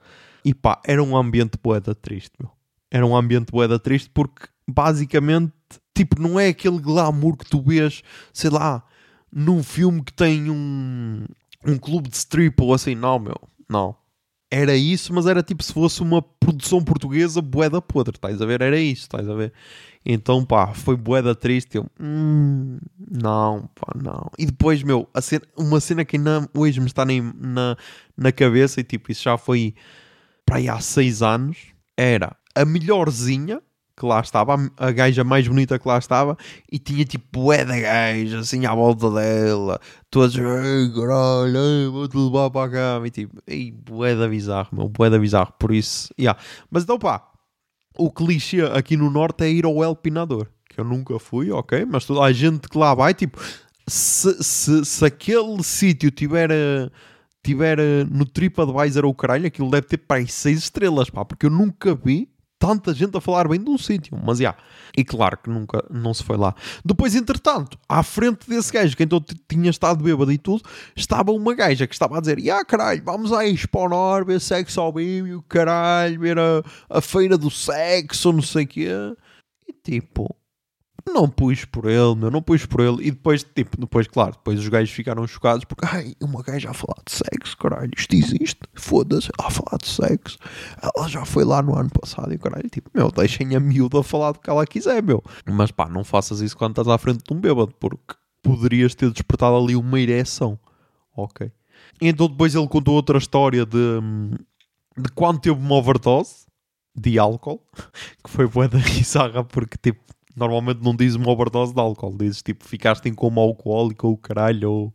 [0.45, 2.51] E pá, era um ambiente boeda triste, meu.
[2.91, 5.53] Era um ambiente boeda triste porque, basicamente,
[5.97, 8.85] tipo, não é aquele glamour que tu vês, sei lá,
[9.33, 11.25] num filme que tem um,
[11.65, 12.95] um clube de strip ou assim.
[12.97, 13.41] Não, meu.
[13.69, 13.97] Não.
[14.55, 18.61] Era isso, mas era tipo se fosse uma produção portuguesa boeda podre, estás a ver?
[18.61, 19.51] Era isso, estás a ver?
[20.05, 21.79] Então, pá, foi boeda triste.
[21.79, 22.79] Eu, hum,
[23.11, 24.31] não, pá, não.
[24.39, 27.77] E depois, meu, cena, uma cena que ainda hoje me está na, na,
[28.15, 29.75] na cabeça, e tipo, isso já foi
[30.45, 31.57] para aí há seis anos,
[31.97, 33.59] era a melhorzinha
[33.97, 36.37] que lá estava, a, gaja mais bonita que lá estava,
[36.71, 42.51] e tinha tipo bué da gaja assim à volta dela, todas, ei caralho, vou-te levar
[42.51, 46.39] para cama, e tipo, ei, bué da bizarro, meu, bué da bizarro, por isso, yeah.
[46.71, 47.23] Mas então pá,
[47.97, 51.85] o clichê aqui no norte é ir ao El Pinador, que eu nunca fui, ok,
[51.85, 53.39] mas toda a gente que lá vai, tipo,
[53.87, 56.51] se, se, se aquele sítio tiver,
[57.45, 61.51] tiver no TripAdvisor ou caralho, aquilo deve ter para aí 6 estrelas, pá, porque eu
[61.51, 64.51] nunca vi tanta gente a falar bem de um sítio, mas já.
[64.51, 64.59] Yeah.
[64.97, 66.55] E claro que nunca, não se foi lá.
[66.85, 70.63] Depois, entretanto, à frente desse gajo, que então tinha estado bêbado e tudo,
[70.95, 73.89] estava uma gaja que estava a dizer: Ah, caralho, vamos à Expo
[74.25, 78.89] ver sexo ao vivo, caralho, ver a, a feira do sexo, não sei o quê.
[79.67, 80.33] E tipo,
[81.11, 83.07] não pus por ele, meu, não pus por ele.
[83.07, 86.75] E depois, tipo, depois, claro, depois os gajos ficaram chocados porque, ai, uma gaja a
[86.75, 90.39] falar de sexo, caralho, isto existe, foda-se, a falar de sexo.
[90.81, 94.33] Ela já foi lá no ano passado e caralho, tipo, meu, deixem a miúda falar
[94.33, 95.23] do que ela quiser, meu.
[95.47, 99.11] Mas pá, não faças isso quando estás à frente de um bêbado, porque poderias ter
[99.11, 100.59] despertado ali uma ereção,
[101.17, 101.51] ok?
[102.01, 104.01] Então depois ele contou outra história de,
[104.97, 106.47] de quando teve uma overdose
[106.95, 107.63] de álcool,
[108.23, 110.03] que foi boa da risada porque, tipo,
[110.37, 114.71] normalmente não dizes uma overdose de álcool, dizes tipo ficaste em coma alcoólico ou caralho
[114.71, 114.95] ou,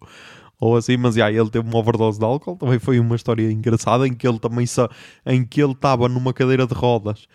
[0.59, 4.07] ou assim, mas yeah, ele teve uma overdose de álcool, também foi uma história engraçada
[4.07, 4.65] em que ele também
[5.25, 7.27] em que ele estava numa cadeira de rodas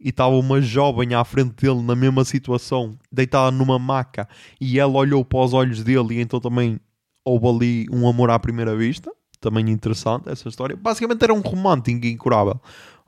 [0.00, 4.26] e estava uma jovem à frente dele na mesma situação, deitada numa maca,
[4.58, 6.80] e ela olhou para os olhos dele e então também
[7.22, 10.74] houve ali um amor à primeira vista, também interessante essa história.
[10.74, 12.58] Basicamente era um romântico incurável,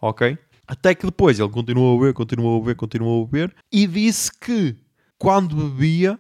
[0.01, 0.37] ok?
[0.67, 4.31] Até que depois ele continuou a beber, continuou a beber, continuou a beber e disse
[4.41, 4.77] que
[5.19, 6.19] quando bebia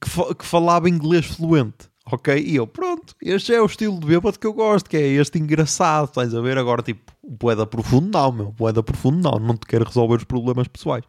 [0.00, 1.92] que, fa que falava inglês fluente.
[2.06, 2.36] Ok?
[2.36, 5.38] E eu, pronto, este é o estilo de bêbado que eu gosto, que é este
[5.38, 6.58] engraçado, estás a ver?
[6.58, 10.68] Agora, tipo, boeda profundo não, meu, boeda profundo não, não te quero resolver os problemas
[10.68, 11.04] pessoais.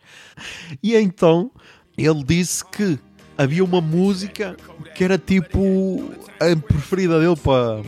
[0.82, 1.52] E então,
[1.98, 2.98] ele disse que
[3.38, 4.56] havia uma música
[4.96, 7.82] que era tipo a preferida dele para,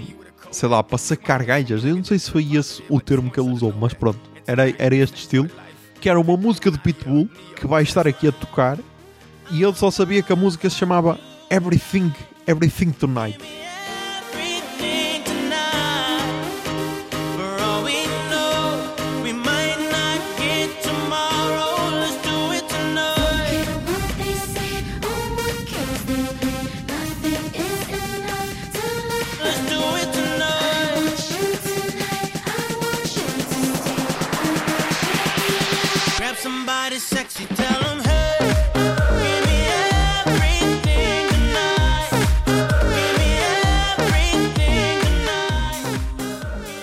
[0.52, 1.86] sei lá, para sacar gajas.
[1.86, 4.96] Eu não sei se foi esse o termo que ele usou, mas pronto era, era
[4.96, 5.50] este estilo,
[6.00, 8.80] que era uma música de Pitbull que vai estar aqui a tocar
[9.52, 12.12] e ele só sabia que a música se chamava Everything,
[12.48, 13.67] Everything Tonight.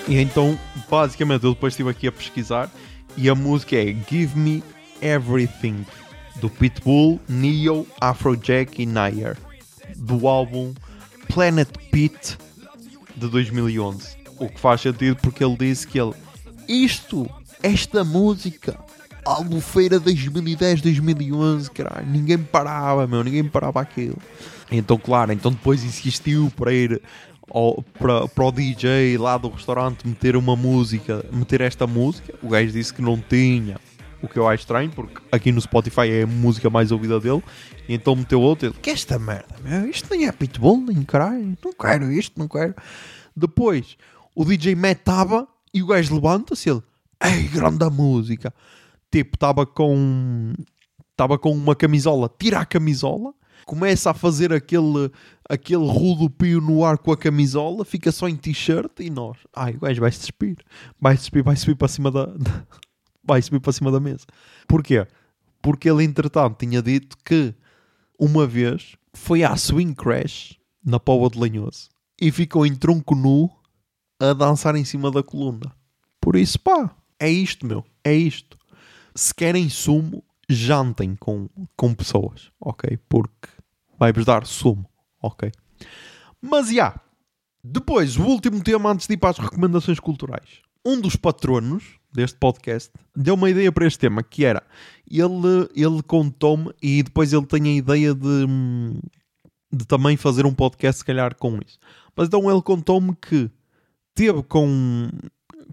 [0.07, 0.57] E então,
[0.89, 2.71] basicamente, eu depois estive aqui a pesquisar
[3.17, 4.63] E a música é Give Me
[5.01, 5.85] Everything,
[6.37, 9.37] do Pitbull, Neo, Afrojack e Nair,
[9.95, 10.73] do álbum
[11.27, 12.37] Planet Pit
[13.15, 14.15] de 2011.
[14.39, 16.13] O que faz sentido porque ele disse que ele.
[16.67, 17.29] Isto,
[17.61, 18.79] esta música,
[19.25, 24.17] Albufeira 2010-2011, caralho, ninguém parava, meu, ninguém parava aquilo.
[24.71, 27.01] Então, claro, então depois insistiu para ir
[27.49, 32.33] ao, para, para o DJ lá do restaurante meter uma música, meter esta música.
[32.41, 33.79] O gajo disse que não tinha,
[34.21, 37.43] o que eu acho estranho, porque aqui no Spotify é a música mais ouvida dele.
[37.87, 38.69] E então meteu outra.
[38.69, 39.89] Ele, que esta merda, meu?
[39.89, 42.75] Isto nem é pitbull, nem caralho, não quero isto, não quero.
[43.35, 43.97] Depois,
[44.35, 46.81] o DJ metava e o gajo levanta-se ele,
[47.23, 48.53] ei, grande música.
[49.15, 50.53] Tipo, estava com
[51.11, 53.33] estava com uma camisola, tira a camisola,
[53.65, 55.09] começa a fazer aquele,
[55.49, 59.79] aquele rodopio no ar com a camisola, fica só em t-shirt e nós, ai, o
[59.79, 60.57] gajo vai-se despir,
[60.99, 62.27] vai-se despir, vai subir para cima da,
[63.23, 64.25] vai subir para cima da mesa.
[64.67, 65.07] Porquê?
[65.61, 67.55] Porque ele, entretanto, tinha dito que
[68.19, 71.87] uma vez foi à Swing Crash na Póvoa de Lanhoso
[72.19, 73.49] e ficou em tronco nu
[74.19, 75.73] a dançar em cima da coluna.
[76.19, 78.57] Por isso, pá, é isto, meu, é isto.
[79.15, 82.97] Se querem sumo, jantem com, com pessoas, ok?
[83.09, 83.47] Porque
[83.97, 84.85] vai-vos dar sumo,
[85.21, 85.51] ok?
[86.41, 87.01] Mas, já, yeah,
[87.63, 90.61] depois, o último tema antes de ir para as recomendações culturais.
[90.85, 94.61] Um dos patronos deste podcast deu uma ideia para este tema, que era,
[95.09, 98.45] ele, ele contou-me e depois ele tem a ideia de,
[99.73, 101.79] de também fazer um podcast, se calhar, com isso.
[102.15, 103.49] Mas então ele contou-me que
[104.13, 105.09] teve com,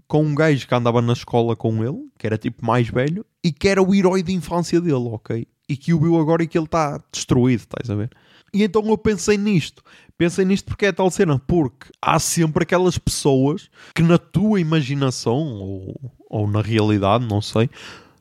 [0.07, 3.51] com um gajo que andava na escola com ele, que era tipo mais velho, e
[3.51, 5.47] que era o herói de infância dele, ok?
[5.67, 8.09] E que o viu agora e que ele está destruído, estás a ver?
[8.53, 9.81] E então eu pensei nisto.
[10.17, 15.37] Pensei nisto porque é tal cena, porque há sempre aquelas pessoas que na tua imaginação,
[15.37, 17.69] ou, ou na realidade, não sei,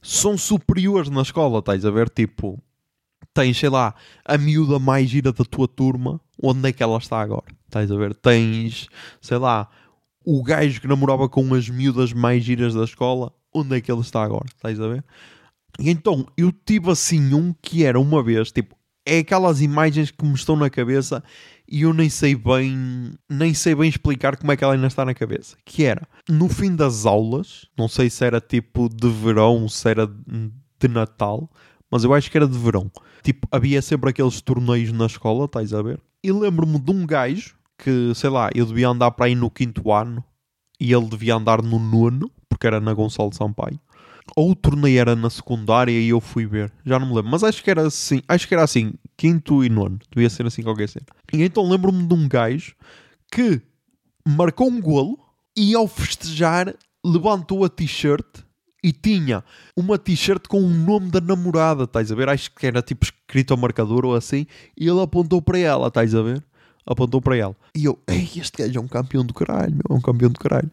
[0.00, 2.08] são superiores na escola, estás a ver?
[2.08, 2.58] Tipo,
[3.34, 7.20] tens, sei lá, a miúda mais gira da tua turma, onde é que ela está
[7.20, 7.54] agora?
[7.66, 8.14] Estás a ver?
[8.14, 8.88] Tens,
[9.20, 9.68] sei lá,
[10.24, 14.00] o gajo que namorava com as miúdas mais giras da escola, onde é que ele
[14.00, 14.46] está agora?
[14.46, 15.04] Estás a ver?
[15.78, 20.24] E então eu tive assim um que era uma vez, tipo, é aquelas imagens que
[20.24, 21.22] me estão na cabeça
[21.68, 25.04] e eu nem sei bem, nem sei bem explicar como é que ela ainda está
[25.04, 25.56] na cabeça.
[25.64, 30.06] Que era, no fim das aulas, não sei se era tipo de verão, se era
[30.06, 31.50] de Natal,
[31.90, 32.90] mas eu acho que era de verão.
[33.22, 36.00] Tipo, havia sempre aqueles torneios na escola, estás a ver?
[36.22, 39.92] E lembro-me de um gajo que, sei lá, eu devia andar para aí no quinto
[39.92, 40.22] ano
[40.78, 43.80] e ele devia andar no nono, porque era na Gonçalo Sampaio
[44.36, 47.42] ou o torneio era na secundária e eu fui ver, já não me lembro, mas
[47.42, 50.88] acho que era assim, acho que era assim, quinto e nono, devia ser assim qualquer
[50.88, 51.06] cena.
[51.32, 52.74] E então lembro-me de um gajo
[53.30, 53.60] que
[54.26, 55.18] marcou um golo
[55.56, 58.24] e ao festejar levantou a t-shirt
[58.82, 59.44] e tinha
[59.76, 62.28] uma t-shirt com o nome da namorada, estás a ver?
[62.28, 66.14] Acho que era tipo escrito ao marcador ou assim, e ele apontou para ela, estás
[66.14, 66.42] a ver?
[66.86, 67.56] Apontou para ela.
[67.76, 70.38] E eu, ei, este gajo é um campeão do caralho, meu, é um campeão do
[70.38, 70.70] caralho.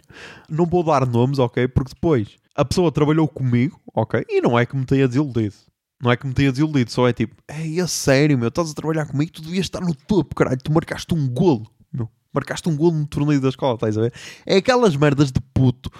[0.49, 1.67] Não vou dar nomes, ok?
[1.67, 4.25] Porque depois a pessoa trabalhou comigo, ok?
[4.27, 5.55] E não é que me tenha desiludido.
[6.01, 8.73] Não é que me tenha desiludido, só é tipo, ei, a sério, meu, estás a
[8.73, 12.75] trabalhar comigo, tu devias estar no topo, caralho, tu marcaste um golo, meu, marcaste um
[12.75, 14.13] golo no torneio da escola, estás a ver?
[14.45, 15.91] É aquelas merdas de puto.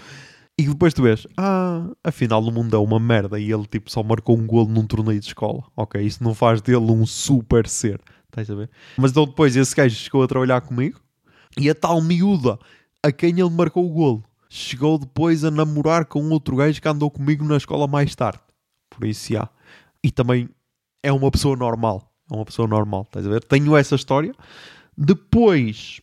[0.58, 4.04] E depois tu vês, ah, afinal o mundo é uma merda e ele tipo só
[4.04, 5.64] marcou um golo num torneio de escola.
[5.76, 8.70] Ok, isso não faz dele um super ser, estás a ver?
[8.98, 11.00] Mas então depois esse gajo chegou a trabalhar comigo
[11.58, 12.58] e a tal miúda
[13.04, 17.12] a quem ele marcou o golo chegou depois a namorar com outro gajo que andou
[17.12, 18.42] comigo na escola mais tarde.
[18.90, 19.48] Por isso, já.
[20.04, 20.50] E também
[21.04, 22.12] é uma pessoa normal.
[22.32, 23.44] É uma pessoa normal, estás a ver?
[23.44, 24.34] Tenho essa história.
[24.98, 26.02] Depois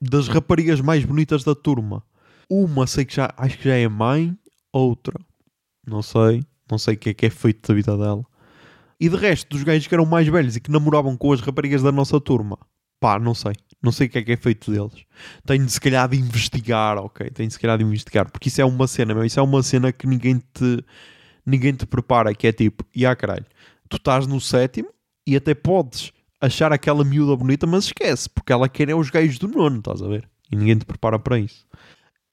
[0.00, 2.02] das raparigas mais bonitas da turma,
[2.48, 4.36] uma sei que já, acho que já é mãe,
[4.72, 5.18] outra,
[5.86, 8.24] não sei, não sei o que é que é feito da vida dela.
[9.00, 11.82] E de resto, dos gajos que eram mais velhos e que namoravam com as raparigas
[11.82, 12.58] da nossa turma,
[12.98, 13.52] pá, não sei.
[13.82, 15.04] Não sei o que é que é feito deles.
[15.44, 17.28] Tenho se calhar de investigar, ok?
[17.30, 19.24] Tenho se calhar de investigar, porque isso é uma cena, meu.
[19.24, 20.84] Isso é uma cena que ninguém te,
[21.44, 23.46] ninguém te prepara, que é tipo, e ah caralho,
[23.88, 24.88] tu estás no sétimo
[25.26, 29.38] e até podes achar aquela miúda bonita, mas esquece, porque ela quer é os gajos
[29.38, 30.28] do nono, estás a ver?
[30.50, 31.66] E ninguém te prepara para isso.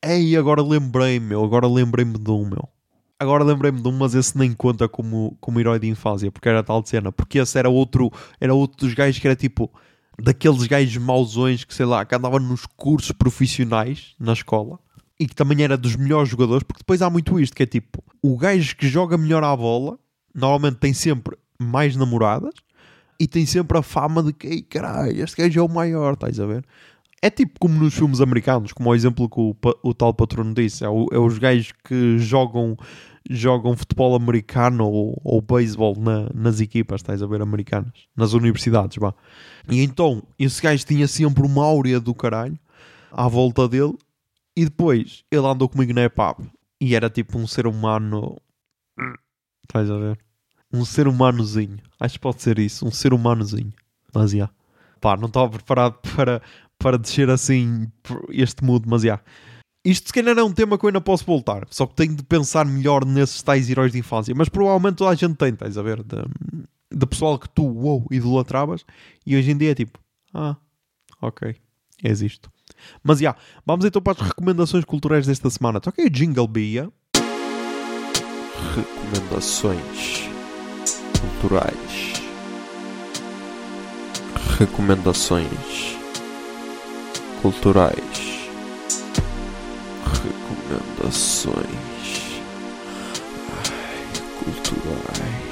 [0.04, 2.70] Ei, agora lembrei-me, agora lembrei-me de um, meu.
[3.20, 6.64] Agora lembrei-me de um, mas esse nem conta como, como herói de infância, porque era
[6.64, 7.12] tal de cena.
[7.12, 9.72] Porque esse era outro, era outro dos gajos que era tipo,
[10.22, 14.80] daqueles gajos mauzões que sei lá, que andavam nos cursos profissionais na escola
[15.20, 18.04] e que também era dos melhores jogadores, porque depois há muito isto, que é tipo,
[18.22, 19.98] o gajo que joga melhor à bola,
[20.34, 22.54] normalmente tem sempre mais namoradas
[23.20, 26.46] e tem sempre a fama de que, caralho, este gajo é o maior, estás a
[26.46, 26.66] ver?
[27.24, 30.84] É tipo como nos filmes americanos, como o exemplo que o, o tal patrono disse,
[30.84, 32.76] é, o, é os gajos que jogam,
[33.30, 38.98] jogam futebol americano ou, ou beisebol na, nas equipas, estás a ver, americanas, nas universidades,
[38.98, 39.14] vá.
[39.70, 42.60] E então, esse gajo tinha sempre uma áurea do caralho
[43.10, 43.98] à volta dele
[44.54, 46.46] e depois ele andou comigo na EPAB
[46.82, 48.36] e era tipo um ser humano.
[49.64, 50.20] Estás a ver?
[50.74, 51.78] Um ser humanozinho.
[51.98, 53.72] Acho que pode ser isso, um ser humanozinho.
[54.14, 54.34] Mas.
[54.34, 54.54] Yeah.
[55.04, 56.42] Pá, não estava preparado para,
[56.84, 57.88] para descer assim
[58.30, 59.18] este mood, mas já.
[59.86, 61.66] Isto se calhar é um tema que eu ainda posso voltar.
[61.70, 64.36] Só que tenho de pensar melhor nesses tais heróis de infância.
[64.36, 66.04] Mas provavelmente toda a gente tem, estás a ver?
[66.04, 66.18] De,
[66.92, 68.86] de pessoal que tu, wow, idolatravas.
[69.26, 69.98] E hoje em dia é tipo,
[70.34, 70.58] ah,
[71.22, 71.56] ok,
[72.04, 72.52] és isto.
[73.02, 73.34] Mas já,
[73.66, 75.80] vamos então para as recomendações culturais desta semana.
[75.80, 76.92] Toquei o Jingle Bia.
[78.76, 80.30] Recomendações
[81.40, 82.14] culturais.
[84.60, 86.03] Recomendações
[87.44, 88.48] culturais
[90.06, 91.58] recomendações
[93.52, 94.08] Ai,
[94.40, 95.44] culturais.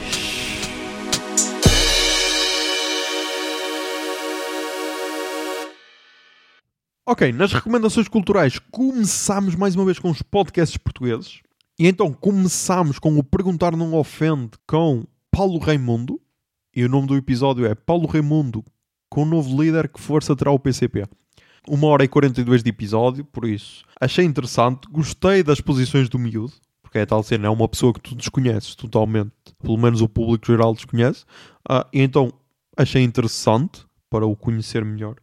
[7.06, 11.42] Ok, nas recomendações culturais começamos mais uma vez com os podcasts portugueses.
[11.78, 16.22] E então começamos com o Perguntar Não Ofende com Paulo Raimundo.
[16.74, 18.64] E o nome do episódio é Paulo Raimundo
[19.10, 21.06] com o novo líder que força terá o PCP
[21.68, 26.54] uma hora e 42 de episódio, por isso achei interessante, gostei das posições do miúdo,
[26.82, 30.48] porque é tal cena, é uma pessoa que tu desconheces totalmente, pelo menos o público
[30.48, 31.24] geral desconhece,
[31.70, 32.34] uh, e então
[32.76, 35.16] achei interessante para o conhecer melhor.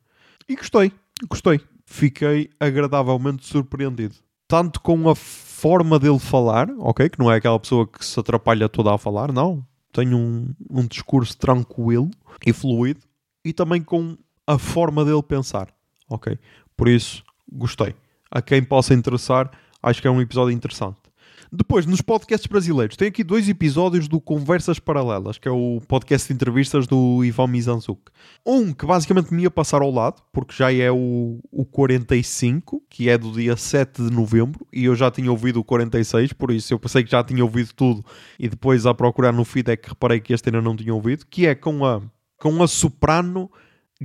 [0.48, 0.92] E gostei,
[1.28, 1.60] gostei.
[1.84, 4.14] Fiquei agradavelmente surpreendido.
[4.46, 7.08] Tanto com a forma dele falar, ok?
[7.08, 9.66] Que não é aquela pessoa que se atrapalha toda a falar, não.
[9.92, 12.10] Tem um, um discurso tranquilo
[12.46, 13.00] e fluido.
[13.44, 15.68] E também com a forma dele pensar
[16.08, 16.38] ok?
[16.76, 17.94] Por isso, gostei.
[18.30, 19.50] A quem possa interessar,
[19.82, 21.08] acho que é um episódio interessante.
[21.50, 26.28] Depois, nos podcasts brasileiros, tem aqui dois episódios do Conversas Paralelas, que é o podcast
[26.28, 28.02] de entrevistas do Ivan Mizanzuk.
[28.44, 33.08] Um que basicamente me ia passar ao lado, porque já é o, o 45, que
[33.08, 36.74] é do dia 7 de novembro, e eu já tinha ouvido o 46, por isso
[36.74, 38.04] eu pensei que já tinha ouvido tudo,
[38.38, 41.24] e depois a procurar no feed é que reparei que este ainda não tinha ouvido,
[41.24, 42.02] que é com a,
[42.38, 43.50] com a soprano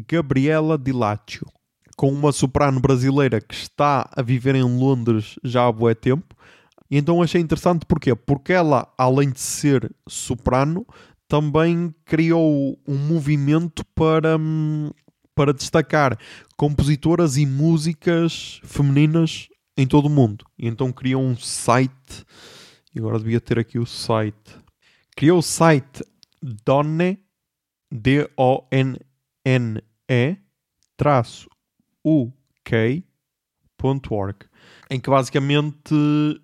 [0.07, 1.45] Gabriela Dilátio
[1.95, 6.35] com uma soprano brasileira que está a viver em Londres já há bué tempo.
[6.89, 8.15] E então achei interessante porquê?
[8.15, 10.85] Porque ela, além de ser soprano,
[11.27, 14.91] também criou um movimento para, hum,
[15.33, 16.17] para destacar
[16.55, 20.45] compositoras e músicas femininas em todo o mundo.
[20.57, 22.25] E então criou um site,
[22.93, 24.55] e agora devia ter aqui o site.
[25.15, 26.03] Criou o site
[26.41, 27.19] Donne,
[27.91, 28.97] D-O-N-N-E,
[30.95, 31.52] traço
[32.03, 32.35] uk.org,
[34.89, 35.95] em que basicamente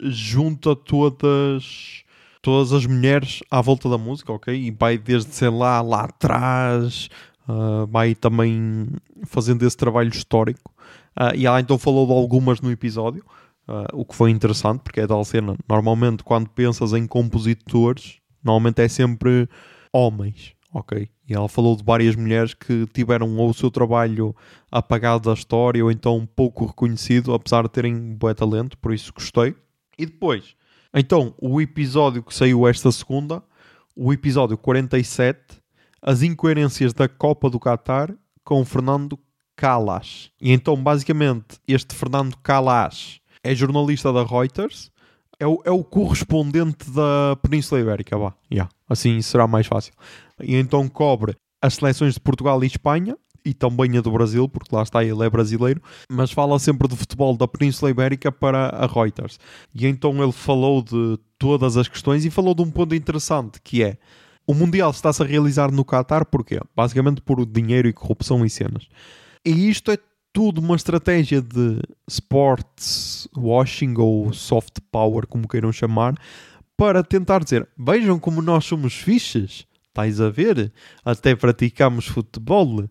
[0.02, 2.04] junta todas
[2.42, 4.54] todas as mulheres à volta da música, ok?
[4.54, 7.10] E vai desde, sei lá, lá atrás,
[7.48, 8.88] uh, vai também
[9.26, 10.74] fazendo esse trabalho histórico.
[11.20, 13.24] Uh, e ela então falou de algumas no episódio,
[13.68, 15.56] uh, o que foi interessante, porque é tal cena.
[15.68, 19.50] Normalmente, quando pensas em compositores, normalmente é sempre
[19.92, 21.10] homens, ok?
[21.30, 24.36] E ela falou de várias mulheres que tiveram ou o seu trabalho
[24.72, 29.56] apagado da história ou então pouco reconhecido, apesar de terem bom talento, por isso gostei.
[29.98, 30.56] E depois,
[30.94, 33.44] então, o episódio que saiu esta segunda,
[33.96, 35.40] o episódio 47,
[36.02, 38.12] as incoerências da Copa do Qatar
[38.44, 39.20] com Fernando
[39.56, 40.32] Calas.
[40.42, 44.92] E então, basicamente, este Fernando Calas é jornalista da Reuters,
[45.40, 48.34] é o, é o correspondente da Península Ibérica, vá.
[48.52, 49.94] Yeah, assim será mais fácil
[50.42, 54.76] e então cobre as seleções de Portugal e Espanha e também a do Brasil, porque
[54.76, 58.86] lá está ele é brasileiro, mas fala sempre de futebol da Península Ibérica para a
[58.86, 59.40] Reuters.
[59.74, 63.84] E então ele falou de todas as questões e falou de um ponto interessante que
[63.84, 63.98] é
[64.46, 66.60] o Mundial está-se a realizar no Qatar porquê?
[66.76, 68.88] Basicamente por dinheiro e corrupção e cenas.
[69.46, 69.98] E isto é
[70.34, 76.16] tudo uma estratégia de sports washing ou soft power, como queiram chamar,
[76.78, 80.72] para tentar dizer: vejam como nós somos fiches Estás a ver?
[81.04, 82.90] Até praticamos futebol.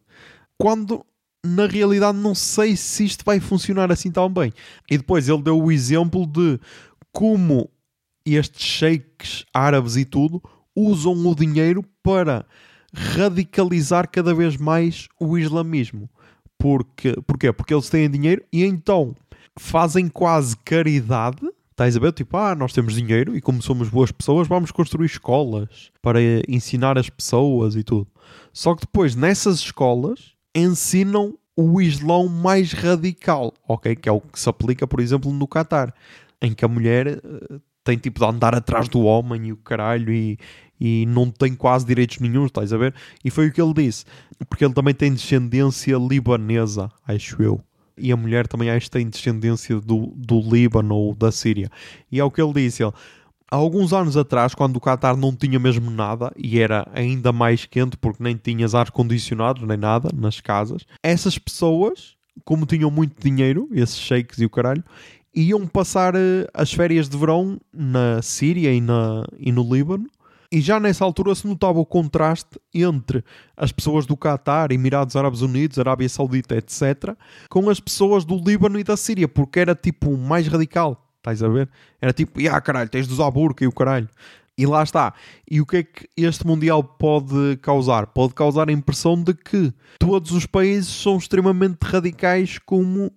[0.59, 1.05] Quando
[1.45, 4.53] na realidade não sei se isto vai funcionar assim tão bem.
[4.91, 6.61] E depois ele deu o exemplo de
[7.13, 7.71] como
[8.27, 10.43] estes sheiks árabes e tudo
[10.77, 12.45] usam o dinheiro para
[12.93, 16.11] radicalizar cada vez mais o islamismo.
[16.59, 17.53] Porque, porquê?
[17.53, 19.15] Porque eles têm dinheiro e então
[19.57, 21.49] fazem quase caridade
[21.79, 22.13] Estás a ver?
[22.13, 26.99] Tipo, ah, nós temos dinheiro e como somos boas pessoas, vamos construir escolas para ensinar
[26.99, 28.09] as pessoas e tudo.
[28.53, 33.95] Só que depois, nessas escolas, ensinam o Islão mais radical, ok?
[33.95, 35.95] Que é o que se aplica, por exemplo, no Qatar,
[36.43, 40.13] em que a mulher uh, tem tipo de andar atrás do homem e o caralho
[40.13, 40.39] e,
[40.79, 42.95] e não tem quase direitos nenhum, estás a ver?
[43.25, 44.05] E foi o que ele disse,
[44.47, 47.61] porque ele também tem descendência libanesa, acho eu.
[47.97, 51.71] E a mulher também acho que tem descendência do, do Líbano ou da Síria.
[52.13, 52.93] E é o que ele disse, ele,
[53.51, 57.65] há alguns anos atrás, quando o Qatar não tinha mesmo nada e era ainda mais
[57.65, 63.67] quente porque nem tinhas ar-condicionado nem nada nas casas, essas pessoas, como tinham muito dinheiro,
[63.73, 64.85] esses sheiks e o caralho,
[65.43, 70.07] iam passar eh, as férias de verão na Síria e, na, e no Líbano.
[70.51, 73.23] E já nessa altura se notava o contraste entre
[73.57, 77.15] as pessoas do Qatar, Emirados Árabes Unidos, Arábia Saudita, etc.,
[77.51, 81.07] com as pessoas do Líbano e da Síria, porque era tipo mais radical.
[81.19, 81.69] Estás a ver?
[82.01, 83.31] Era tipo, ah caralho, tens de usar
[83.61, 84.09] e o caralho.
[84.57, 85.13] E lá está.
[85.49, 88.09] E o que é que este Mundial pode causar?
[88.09, 93.13] Pode causar a impressão de que todos os países são extremamente radicais como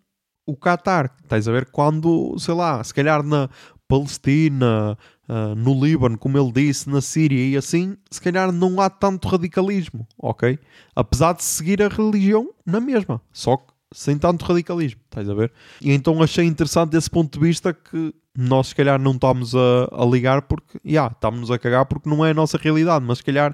[0.51, 1.15] o Qatar.
[1.23, 1.67] Estás a ver?
[1.71, 3.49] Quando, sei lá, se calhar na
[3.87, 4.97] Palestina,
[5.27, 9.27] uh, no Líbano, como ele disse, na Síria e assim, se calhar não há tanto
[9.27, 10.59] radicalismo, ok?
[10.95, 13.21] Apesar de seguir a religião na mesma.
[13.31, 15.51] Só que sem tanto radicalismo, estás a ver?
[15.81, 19.89] E então achei interessante desse ponto de vista que nós se calhar não estamos a,
[19.91, 23.17] a ligar porque, já, yeah, estamos-nos a cagar porque não é a nossa realidade, mas
[23.17, 23.53] se calhar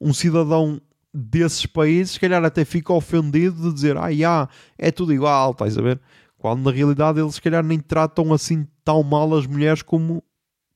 [0.00, 0.80] um cidadão
[1.14, 5.78] desses países se calhar até fica ofendido de dizer, ah, yeah, é tudo igual, estás
[5.78, 6.00] a ver?
[6.38, 10.22] Quando na realidade eles se calhar nem tratam assim tão mal as mulheres como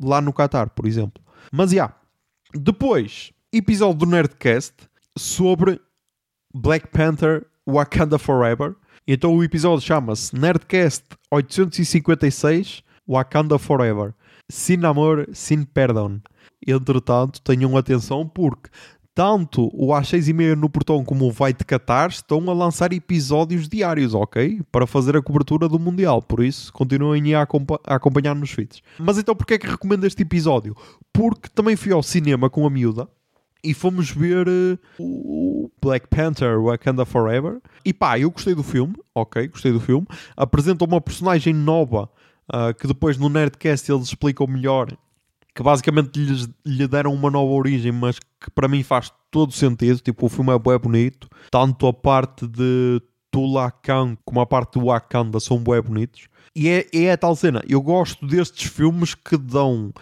[0.03, 1.23] lá no Qatar, por exemplo.
[1.53, 1.95] Mas, já, yeah.
[2.55, 4.75] depois, episódio do Nerdcast
[5.17, 5.81] sobre
[6.55, 8.75] Black Panther Wakanda Forever,
[9.07, 14.15] então o episódio chama-se Nerdcast 856 Wakanda Forever.
[14.51, 16.21] Sin amor, sin perdão.
[16.67, 18.71] Entretanto, tenham atenção porque
[19.21, 22.55] tanto o às 6 e meia no portão como o Vai de Qatar estão a
[22.55, 24.63] lançar episódios diários, ok?
[24.73, 26.23] Para fazer a cobertura do Mundial.
[26.23, 27.47] Por isso, continuem a,
[27.87, 28.83] a acompanhar nos feeds.
[28.99, 30.75] Mas então, porquê é que recomendo este episódio?
[31.13, 33.07] Porque também fui ao cinema com a miúda
[33.63, 37.61] e fomos ver uh, o Black Panther Wakanda Forever.
[37.85, 40.07] E pá, eu gostei do filme, ok, gostei do filme.
[40.35, 42.09] Apresenta uma personagem nova
[42.49, 44.89] uh, que depois no Nerdcast eles explicam melhor.
[45.55, 46.19] Que basicamente
[46.65, 49.99] lhe deram uma nova origem, mas que para mim faz todo sentido.
[50.01, 51.29] Tipo, o filme é bem bonito.
[51.51, 56.29] Tanto a parte de Tulacan como a parte do Wakanda são bem bonitos.
[56.55, 57.63] E é, é a tal cena.
[57.69, 59.93] Eu gosto destes filmes que dão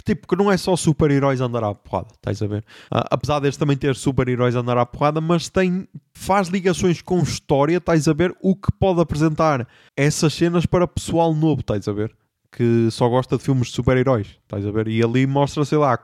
[0.00, 2.60] que tipo, que não é só super-heróis andar à porrada, estás a ver?
[2.90, 7.76] Uh, apesar deste também ter super-heróis andar à porrada, mas tem, faz ligações com história,
[7.76, 8.34] estás a ver?
[8.40, 12.16] O que pode apresentar essas cenas para pessoal novo, estás a ver?
[12.52, 14.88] Que só gosta de filmes de super-heróis, estás a ver?
[14.88, 15.96] E ali mostra, sei lá,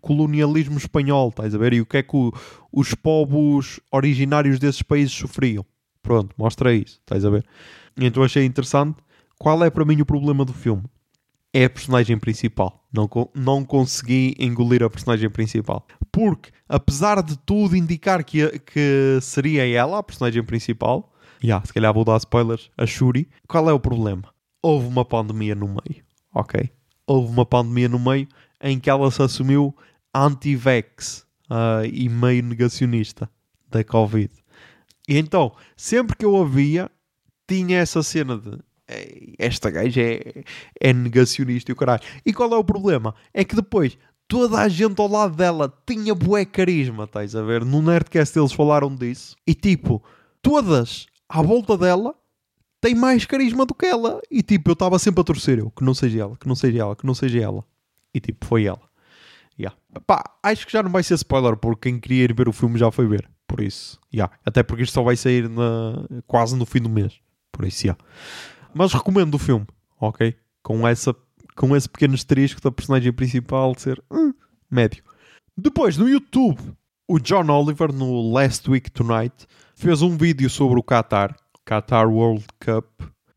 [0.00, 1.74] colonialismo espanhol, estás a ver?
[1.74, 2.32] E o que é que o,
[2.72, 5.64] os povos originários desses países sofriam.
[6.02, 7.44] Pronto, mostra isso, estás a ver?
[7.96, 8.96] Então achei interessante.
[9.38, 10.84] Qual é para mim o problema do filme?
[11.52, 12.84] é a personagem principal.
[12.92, 15.86] Não, não consegui engolir a personagem principal.
[16.10, 21.92] Porque, apesar de tudo indicar que, que seria ela a personagem principal, yeah, se calhar
[21.92, 24.24] vou dar spoilers, a Shuri, qual é o problema?
[24.62, 26.04] Houve uma pandemia no meio,
[26.34, 26.70] ok?
[27.06, 28.28] Houve uma pandemia no meio
[28.60, 29.74] em que ela se assumiu
[30.14, 33.30] anti-vax uh, e meio negacionista
[33.68, 34.32] da Covid.
[35.08, 36.90] E então, sempre que eu a via,
[37.48, 38.58] tinha essa cena de
[39.38, 40.44] esta gaja é,
[40.80, 42.02] é negacionista e o caralho.
[42.24, 43.14] E qual é o problema?
[43.32, 43.96] É que depois
[44.26, 47.64] toda a gente ao lado dela tinha bué carisma, estás a ver?
[47.64, 49.36] No Nerdcast eles falaram disso.
[49.46, 50.02] E tipo,
[50.42, 52.14] todas à volta dela
[52.80, 54.20] têm mais carisma do que ela.
[54.30, 56.80] E tipo, eu estava sempre a torcer eu, que não seja ela, que não seja
[56.80, 57.64] ela, que não seja ela.
[58.14, 58.80] E tipo, foi ela.
[59.58, 59.76] Yeah.
[60.06, 62.78] Pá, acho que já não vai ser spoiler, porque quem queria ir ver o filme
[62.78, 63.28] já foi ver.
[63.46, 64.32] Por isso, yeah.
[64.46, 66.06] até porque isto só vai sair na...
[66.26, 67.20] quase no fim do mês.
[67.52, 68.02] Por isso, yeah.
[68.72, 69.66] Mas recomendo o filme,
[70.00, 70.36] ok?
[70.62, 71.14] Com, essa,
[71.56, 74.32] com esse pequeno asterisco da personagem principal ser hum,
[74.70, 75.02] médio.
[75.56, 76.58] Depois, no YouTube,
[77.08, 81.36] o John Oliver, no Last Week Tonight, fez um vídeo sobre o Qatar,
[81.70, 82.84] Qatar World Cup,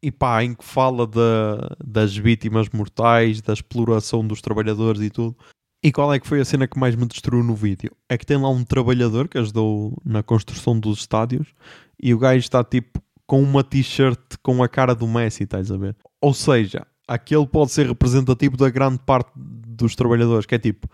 [0.02, 5.38] e pá, em que fala da, das vítimas mortais, da exploração dos trabalhadores e tudo.
[5.84, 7.92] E qual é que foi a cena que mais me destruiu no vídeo?
[8.10, 11.54] É que tem lá um trabalhador que ajudou na construção dos estádios
[12.02, 15.78] e o gajo está tipo com uma t-shirt com a cara do Messi, estás a
[15.78, 15.96] ver?
[16.20, 20.88] Ou seja, aquele pode ser representativo da grande parte dos trabalhadores, que é tipo,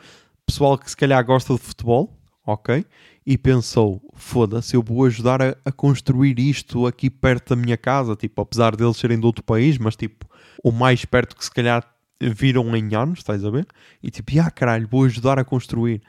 [0.45, 2.15] pessoal que se calhar gosta de futebol,
[2.45, 2.85] ok?
[3.25, 8.15] E pensou, foda-se, eu vou ajudar a, a, construir isto aqui perto da minha casa,
[8.15, 10.25] tipo, apesar deles serem de outro país, mas tipo,
[10.63, 11.83] o mais perto que se calhar
[12.21, 13.65] viram em anos, estás a ver?
[14.03, 16.01] E tipo, ah caralho, vou ajudar a construir,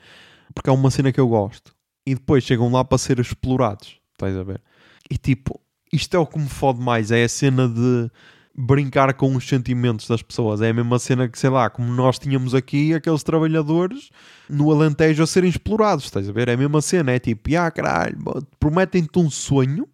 [0.55, 1.75] porque é uma cena que eu gosto.
[2.07, 4.61] E depois chegam lá para ser explorados, estás a ver?
[5.09, 5.61] E tipo,
[5.93, 8.11] isto é o que me fode mais, é a cena de
[8.57, 10.61] brincar com os sentimentos das pessoas.
[10.61, 14.11] É a mesma cena que, sei lá, como nós tínhamos aqui aqueles trabalhadores
[14.49, 16.49] no Alentejo a serem explorados, estás a ver?
[16.49, 18.19] É a mesma cena, é tipo, ah, caralho,
[18.59, 19.89] prometem-te um sonho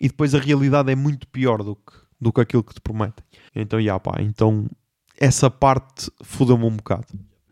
[0.00, 3.24] e depois a realidade é muito pior do que, do que aquilo que te prometem.
[3.54, 4.66] Então, já pá, então
[5.18, 7.06] essa parte fodeu-me um bocado.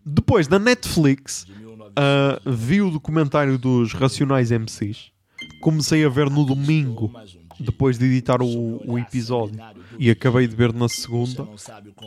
[0.04, 5.12] Depois, na Netflix, uh, vi o documentário dos Racionais MCs.
[5.60, 7.12] Comecei a ver no domingo,
[7.58, 9.60] depois de editar o, o episódio,
[9.98, 11.46] e acabei de ver na segunda.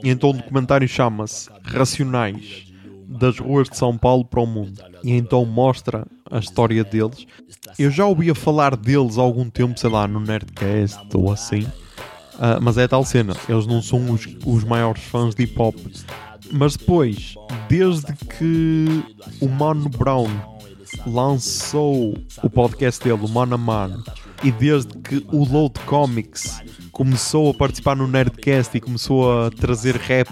[0.04, 2.72] E então o documentário chama-se Racionais
[3.08, 4.82] das ruas de São Paulo para o mundo.
[5.04, 7.26] E então mostra a história deles.
[7.78, 11.64] Eu já ouvia falar deles há algum tempo, sei lá, no Nerdcast ou assim.
[11.64, 15.76] Uh, mas é tal cena, eles não são os, os maiores fãs de hip hop.
[16.52, 17.36] Mas depois,
[17.70, 19.04] desde que
[19.40, 20.30] o Mano Brown
[21.06, 24.04] lançou o podcast dele, o Mano a Mano,
[24.44, 26.62] e desde que o Load Comics
[26.92, 30.30] começou a participar no Nerdcast e começou a trazer rap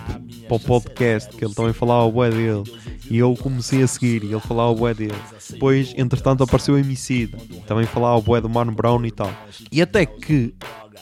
[0.47, 2.63] para o podcast, que ele também falava o bué dele,
[3.09, 5.15] e eu comecei a seguir e ele falava o bué dele.
[5.49, 7.29] Depois, entretanto, apareceu o MC,
[7.67, 9.31] também falava o bué do Mano Brown e tal.
[9.71, 10.53] E até que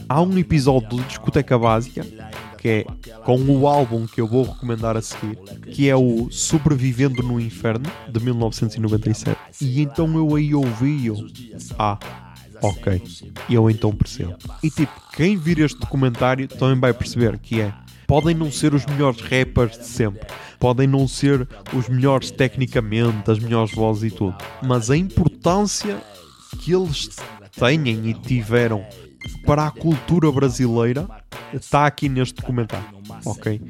[0.08, 2.06] há um episódio do Discoteca Básica
[2.58, 2.86] que é
[3.24, 5.38] com o álbum que eu vou recomendar a seguir,
[5.72, 9.38] que é o Sobrevivendo no Inferno, de 1997.
[9.62, 11.16] E então eu aí ouvi eu,
[11.78, 11.98] ah,
[12.62, 13.02] ok,
[13.50, 14.36] eu então percebo.
[14.64, 17.74] E tipo, quem vir este documentário também vai perceber que é,
[18.06, 20.28] podem não ser os melhores rappers de sempre,
[20.60, 26.02] podem não ser os melhores tecnicamente, as melhores vozes e tudo, mas a importância
[26.60, 27.10] que eles
[27.58, 28.86] têm e tiveram
[29.46, 31.08] para a cultura brasileira
[31.54, 32.98] está aqui neste documentário.
[33.26, 33.62] Ok?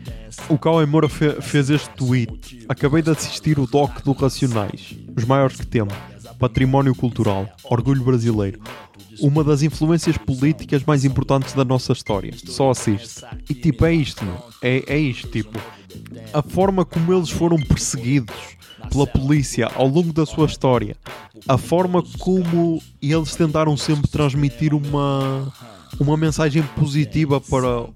[0.49, 2.65] O Cauê Moura fe fez este tweet.
[2.67, 5.93] Acabei de assistir o doc do Racionais, os maiores que temos.
[6.37, 8.59] Património cultural, orgulho brasileiro.
[9.19, 12.33] Uma das influências políticas mais importantes da nossa história.
[12.45, 13.23] Só assiste.
[13.49, 14.37] E tipo, é isto, meu.
[14.61, 15.59] É, é isto, tipo.
[16.33, 18.35] A forma como eles foram perseguidos
[18.91, 20.95] pela polícia ao longo da sua história,
[21.47, 25.51] a forma como eles tentaram sempre transmitir uma,
[25.99, 27.87] uma mensagem positiva para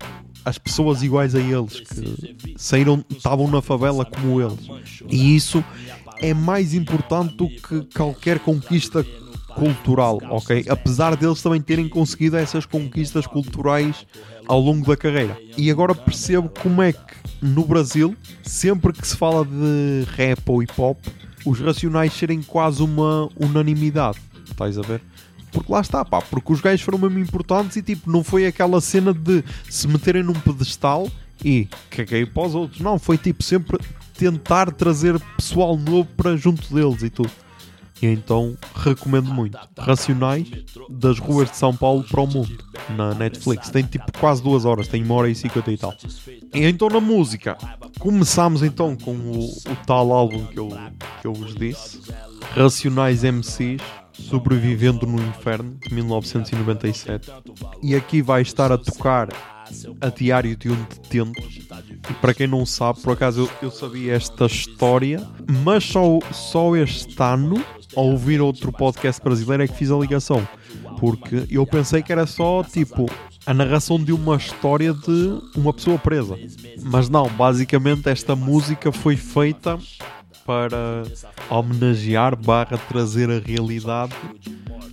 [0.43, 4.59] as pessoas iguais a eles que saíram, estavam na favela como eles.
[5.09, 5.63] E isso
[6.21, 9.05] é mais importante do que qualquer conquista
[9.55, 10.65] cultural, ok?
[10.69, 14.05] Apesar deles também terem conseguido essas conquistas culturais
[14.47, 15.37] ao longo da carreira.
[15.57, 20.63] E agora percebo como é que no Brasil, sempre que se fala de rap ou
[20.63, 20.97] hip hop,
[21.45, 24.19] os racionais serem quase uma unanimidade.
[24.45, 25.01] Estás a ver?
[25.51, 28.79] Porque lá está, pá, porque os gajos foram mesmo importantes e tipo, não foi aquela
[28.79, 31.09] cena de se meterem num pedestal
[31.43, 32.79] e caguei para os outros.
[32.79, 33.77] Não, foi tipo sempre
[34.21, 37.31] tentar trazer pessoal novo para junto deles e tudo.
[37.99, 39.57] E então recomendo muito.
[39.75, 40.47] Racionais
[40.87, 42.63] das ruas de São Paulo para o mundo
[42.95, 43.71] na Netflix.
[43.71, 45.95] Tem tipo quase duas horas, tem uma hora e cinquenta e tal.
[46.53, 47.57] E então na música,
[47.99, 50.69] começamos então com o, o tal álbum que eu,
[51.19, 51.99] que eu vos disse:
[52.55, 53.81] Racionais MCs.
[54.13, 57.31] Sobrevivendo no Inferno, de 1997.
[57.81, 59.29] E aqui vai estar a tocar
[59.99, 61.41] a Diário de um Detento.
[62.09, 65.25] E para quem não sabe, por acaso eu, eu sabia esta história,
[65.63, 67.63] mas só, só este ano
[67.95, 70.47] ao ouvir outro podcast brasileiro é que fiz a ligação.
[70.99, 73.05] Porque eu pensei que era só tipo
[73.45, 76.37] a narração de uma história de uma pessoa presa.
[76.83, 79.77] Mas não, basicamente esta música foi feita
[80.45, 81.03] para
[81.49, 84.13] homenagear barra trazer a realidade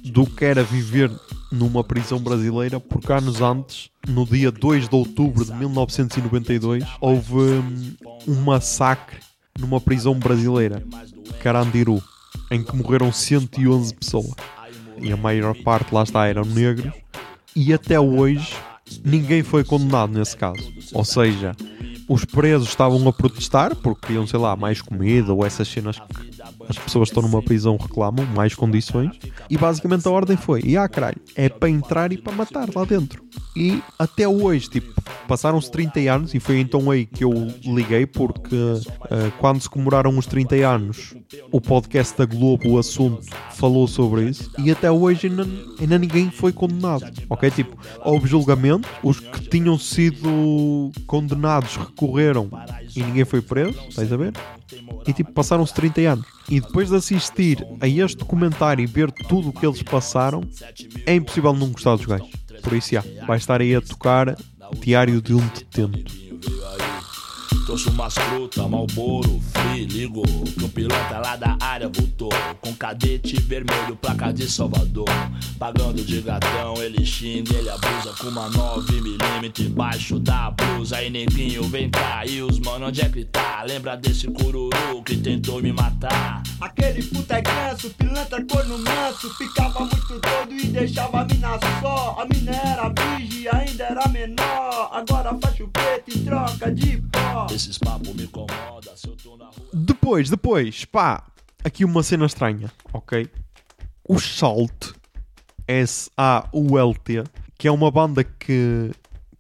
[0.05, 1.11] do que era viver
[1.51, 7.95] numa prisão brasileira, porque anos antes, no dia 2 de outubro de 1992, houve hum,
[8.27, 9.19] um massacre
[9.59, 10.85] numa prisão brasileira,
[11.43, 12.03] Carandiru
[12.51, 14.35] em que morreram 111 pessoas.
[15.01, 16.93] E a maior parte lá está eram negros.
[17.55, 18.55] E até hoje
[19.05, 20.73] ninguém foi condenado nesse caso.
[20.93, 21.55] Ou seja,
[22.09, 26.29] os presos estavam a protestar porque queriam, sei lá, mais comida ou essas cenas que
[26.69, 29.19] as pessoas estão numa prisão reclamam, mais condições.
[29.51, 32.85] E basicamente a ordem foi: e ah, caralho, é para entrar e para matar lá
[32.85, 33.23] dentro.
[33.57, 37.33] E até hoje, tipo, passaram-se 30 anos e foi então aí que eu
[37.65, 41.15] liguei porque uh, quando se comemoraram os 30 anos,
[41.51, 45.47] o podcast da Globo, o assunto, falou sobre isso e até hoje ainda,
[45.81, 47.05] ainda ninguém foi condenado.
[47.29, 47.51] Ok?
[47.51, 52.49] Tipo, houve julgamento, os que tinham sido condenados recorreram
[52.95, 54.33] e ninguém foi preso, estás a ver?
[55.07, 56.27] E tipo, passaram-se 30 anos.
[56.49, 60.43] E depois de assistir a este documentário e ver tudo o que eles passaram,
[61.05, 62.31] é impossível não gostar dos gajos.
[62.63, 64.37] Por isso, já, vai estar aí a tocar
[64.81, 66.29] Diário de um Detento.
[67.69, 70.23] Trouxe umas frutas, malboro, free, ligo.
[70.23, 72.31] Que o piloto lá da área voltou.
[72.63, 75.05] Com cadete vermelho, placa de Salvador.
[75.59, 78.15] Pagando de gatão, ele xinga, ele abusa.
[78.19, 80.97] Com uma 9mm embaixo da blusa.
[80.97, 82.25] Aí neguinho, vem cá.
[82.25, 83.63] E os mano, onde é que tá?
[83.69, 86.43] Lembra desse cururu que tentou me matar?
[86.61, 92.17] Aquele puta é ganso, pilantra corno manso Ficava muito doido e deixava a mina só
[92.21, 97.81] A mina era virgem, ainda era menor Agora faz preto em troca de pó Esses
[98.15, 99.69] me incomoda se eu tô na rua.
[99.75, 101.25] Depois, depois, pá,
[101.65, 103.29] aqui uma cena estranha, ok?
[104.09, 104.93] O Salt,
[105.67, 107.25] S-A-U-L-T,
[107.59, 108.93] que é uma banda que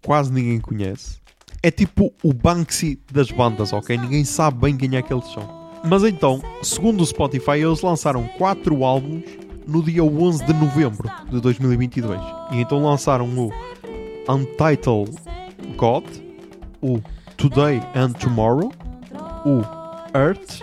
[0.04, 1.20] quase ninguém conhece.
[1.62, 3.96] É tipo o Banksy das bandas, ok?
[3.96, 5.70] Ninguém sabe bem quem é que eles são.
[5.84, 9.22] Mas então, segundo o Spotify, eles lançaram 4 álbuns
[9.64, 12.20] no dia 11 de novembro de 2022.
[12.50, 13.52] E então lançaram o
[14.28, 15.16] Untitled
[15.76, 16.04] God,
[16.82, 17.00] o
[17.39, 18.72] Today and Tomorrow,
[19.47, 19.62] o
[20.12, 20.61] Earth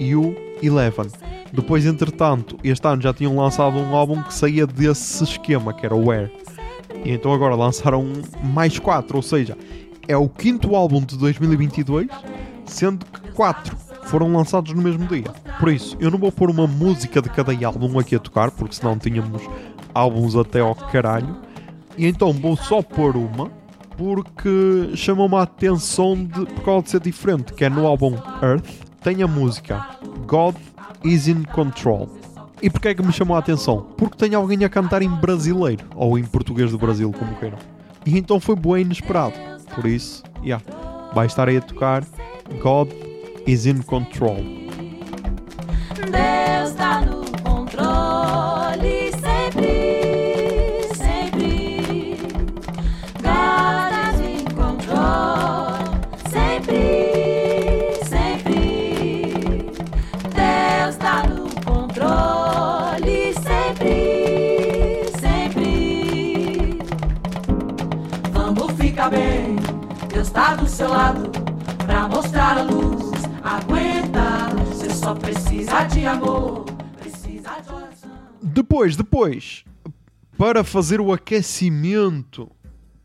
[0.00, 1.10] e o Eleven.
[1.52, 5.94] Depois, entretanto, este ano já tinham lançado um álbum que saía desse esquema, que era
[5.94, 6.32] o Air.
[7.04, 8.10] E então agora lançaram
[8.42, 9.54] mais quatro, ou seja,
[10.08, 12.08] é o quinto álbum de 2022,
[12.64, 15.30] sendo que quatro foram lançados no mesmo dia.
[15.60, 18.76] Por isso, eu não vou pôr uma música de cada álbum aqui a tocar, porque
[18.76, 19.42] senão tínhamos
[19.92, 21.36] álbuns até ao caralho.
[21.98, 23.50] E então vou só pôr uma,
[23.96, 28.68] porque chamou-me a atenção de, por causa de ser diferente, que é no álbum Earth,
[29.02, 29.86] tem a música
[30.26, 30.56] God
[31.04, 32.08] is in Control.
[32.62, 33.86] E porquê é que me chamou a atenção?
[33.96, 37.58] Porque tem alguém a cantar em brasileiro, ou em português do Brasil, como queiram.
[38.06, 39.34] E então foi bem inesperado.
[39.74, 40.64] Por isso, yeah,
[41.14, 42.04] vai estar aí a tocar
[42.62, 42.90] God
[43.46, 44.36] is in Control.
[45.96, 48.33] Deus tá no controle
[70.34, 71.30] Do seu lado
[71.86, 73.12] pra mostrar a luz.
[73.42, 76.64] Aguenta, você só precisa de amor,
[76.98, 78.10] precisa de oração.
[78.42, 79.64] Depois, depois,
[80.36, 82.50] para fazer o aquecimento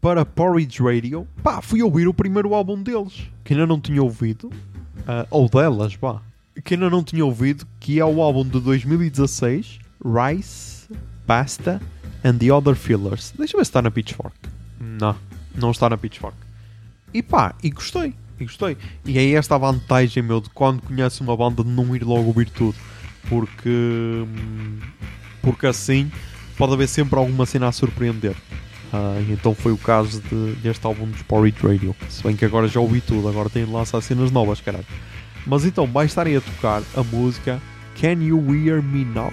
[0.02, 4.50] para Porridge Radio, pá, fui ouvir o primeiro álbum deles, que ainda não tinha ouvido,
[5.08, 6.22] ah, ou delas, pá,
[6.64, 10.90] que ainda não tinha ouvido, que é o álbum de 2016, Rice,
[11.28, 11.80] Pasta
[12.24, 13.34] and the Other Fillers.
[13.38, 14.36] Deixa eu ver se está na Pitchfork.
[14.80, 15.16] Não,
[15.54, 16.49] não está na Pitchfork.
[17.14, 18.78] E pá, e gostei, e gostei.
[19.05, 22.28] E é esta a vantagem, meu, de quando conhece uma banda de não ir logo
[22.28, 22.76] ouvir tudo.
[23.28, 24.80] Porque, hum,
[25.41, 26.12] porque assim
[26.57, 28.36] pode haver sempre alguma cena a surpreender.
[28.91, 31.95] Ah, então foi o caso de- deste álbum dos Porridge Radio.
[32.10, 34.86] Se bem que agora já ouvi tudo, agora tenho de lançar cenas novas, caralho.
[35.45, 37.62] Mas então, vai estar aí a tocar a música
[37.99, 39.32] Can You Hear Me Now?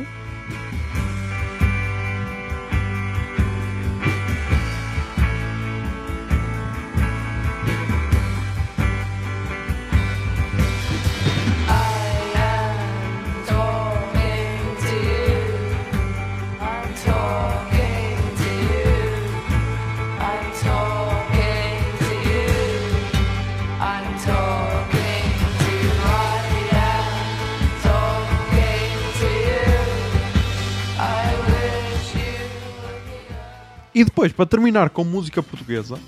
[34.27, 35.99] Depois, para terminar com música portuguesa,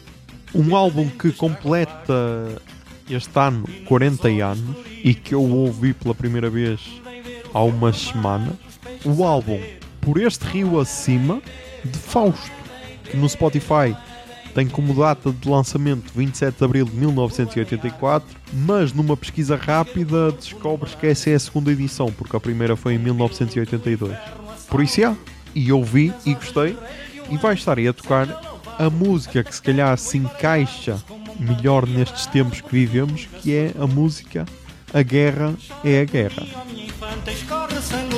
[0.54, 2.60] um álbum que completa
[3.08, 6.80] este ano 40 anos e que eu ouvi pela primeira vez
[7.52, 8.54] há umas semanas.
[9.04, 9.60] O álbum
[10.00, 11.40] Por Este Rio Acima,
[11.84, 12.50] de Fausto,
[13.04, 13.96] que no Spotify
[14.54, 20.94] tem como data de lançamento 27 de abril de 1984, mas numa pesquisa rápida descobres
[20.94, 24.16] que essa é a segunda edição, porque a primeira foi em 1982.
[24.68, 25.16] Por isso, é.
[25.54, 26.76] E ouvi e gostei,
[27.30, 28.28] e vai estar aí a tocar
[28.78, 30.98] a música que se calhar se encaixa
[31.38, 34.46] melhor nestes tempos que vivemos, que é a música
[34.92, 35.54] A Guerra
[35.84, 36.46] é a Guerra.
[36.60, 38.08] A minha infanta escorre sangue,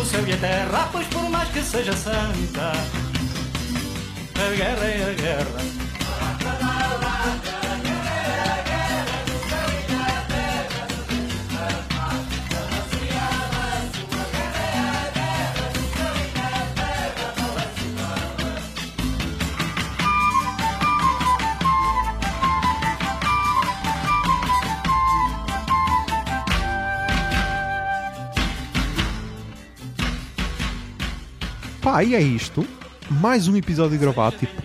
[31.90, 32.64] Pá, e é isto.
[33.10, 34.62] Mais um episódio gravado, tipo,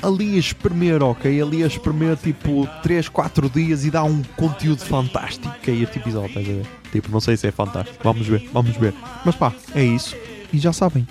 [0.00, 1.42] ali a espremer, ok?
[1.42, 6.28] Ali a espremer tipo 3, 4 dias e dá um conteúdo fantástico que este episódio,
[6.28, 6.66] estás a ver?
[6.92, 7.98] Tipo, não sei se é fantástico.
[8.04, 8.94] Vamos ver, vamos ver.
[9.24, 10.14] Mas pá, é isso.
[10.52, 11.04] E já sabem.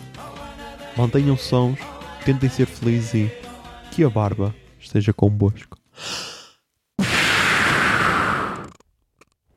[0.96, 1.78] Mantenham sons,
[2.24, 3.32] tentem ser felizes e
[3.92, 5.78] que a barba esteja convosco.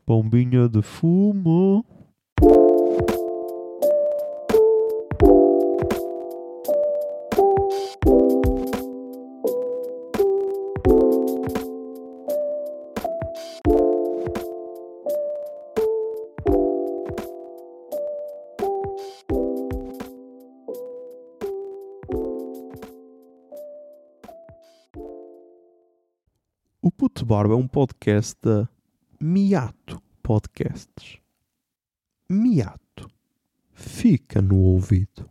[0.04, 1.86] Bombinha de fumo.
[27.36, 28.68] Barba é um podcast da
[29.20, 31.18] Miato Podcasts.
[32.30, 33.10] Miato.
[33.72, 35.28] Fica no ouvido.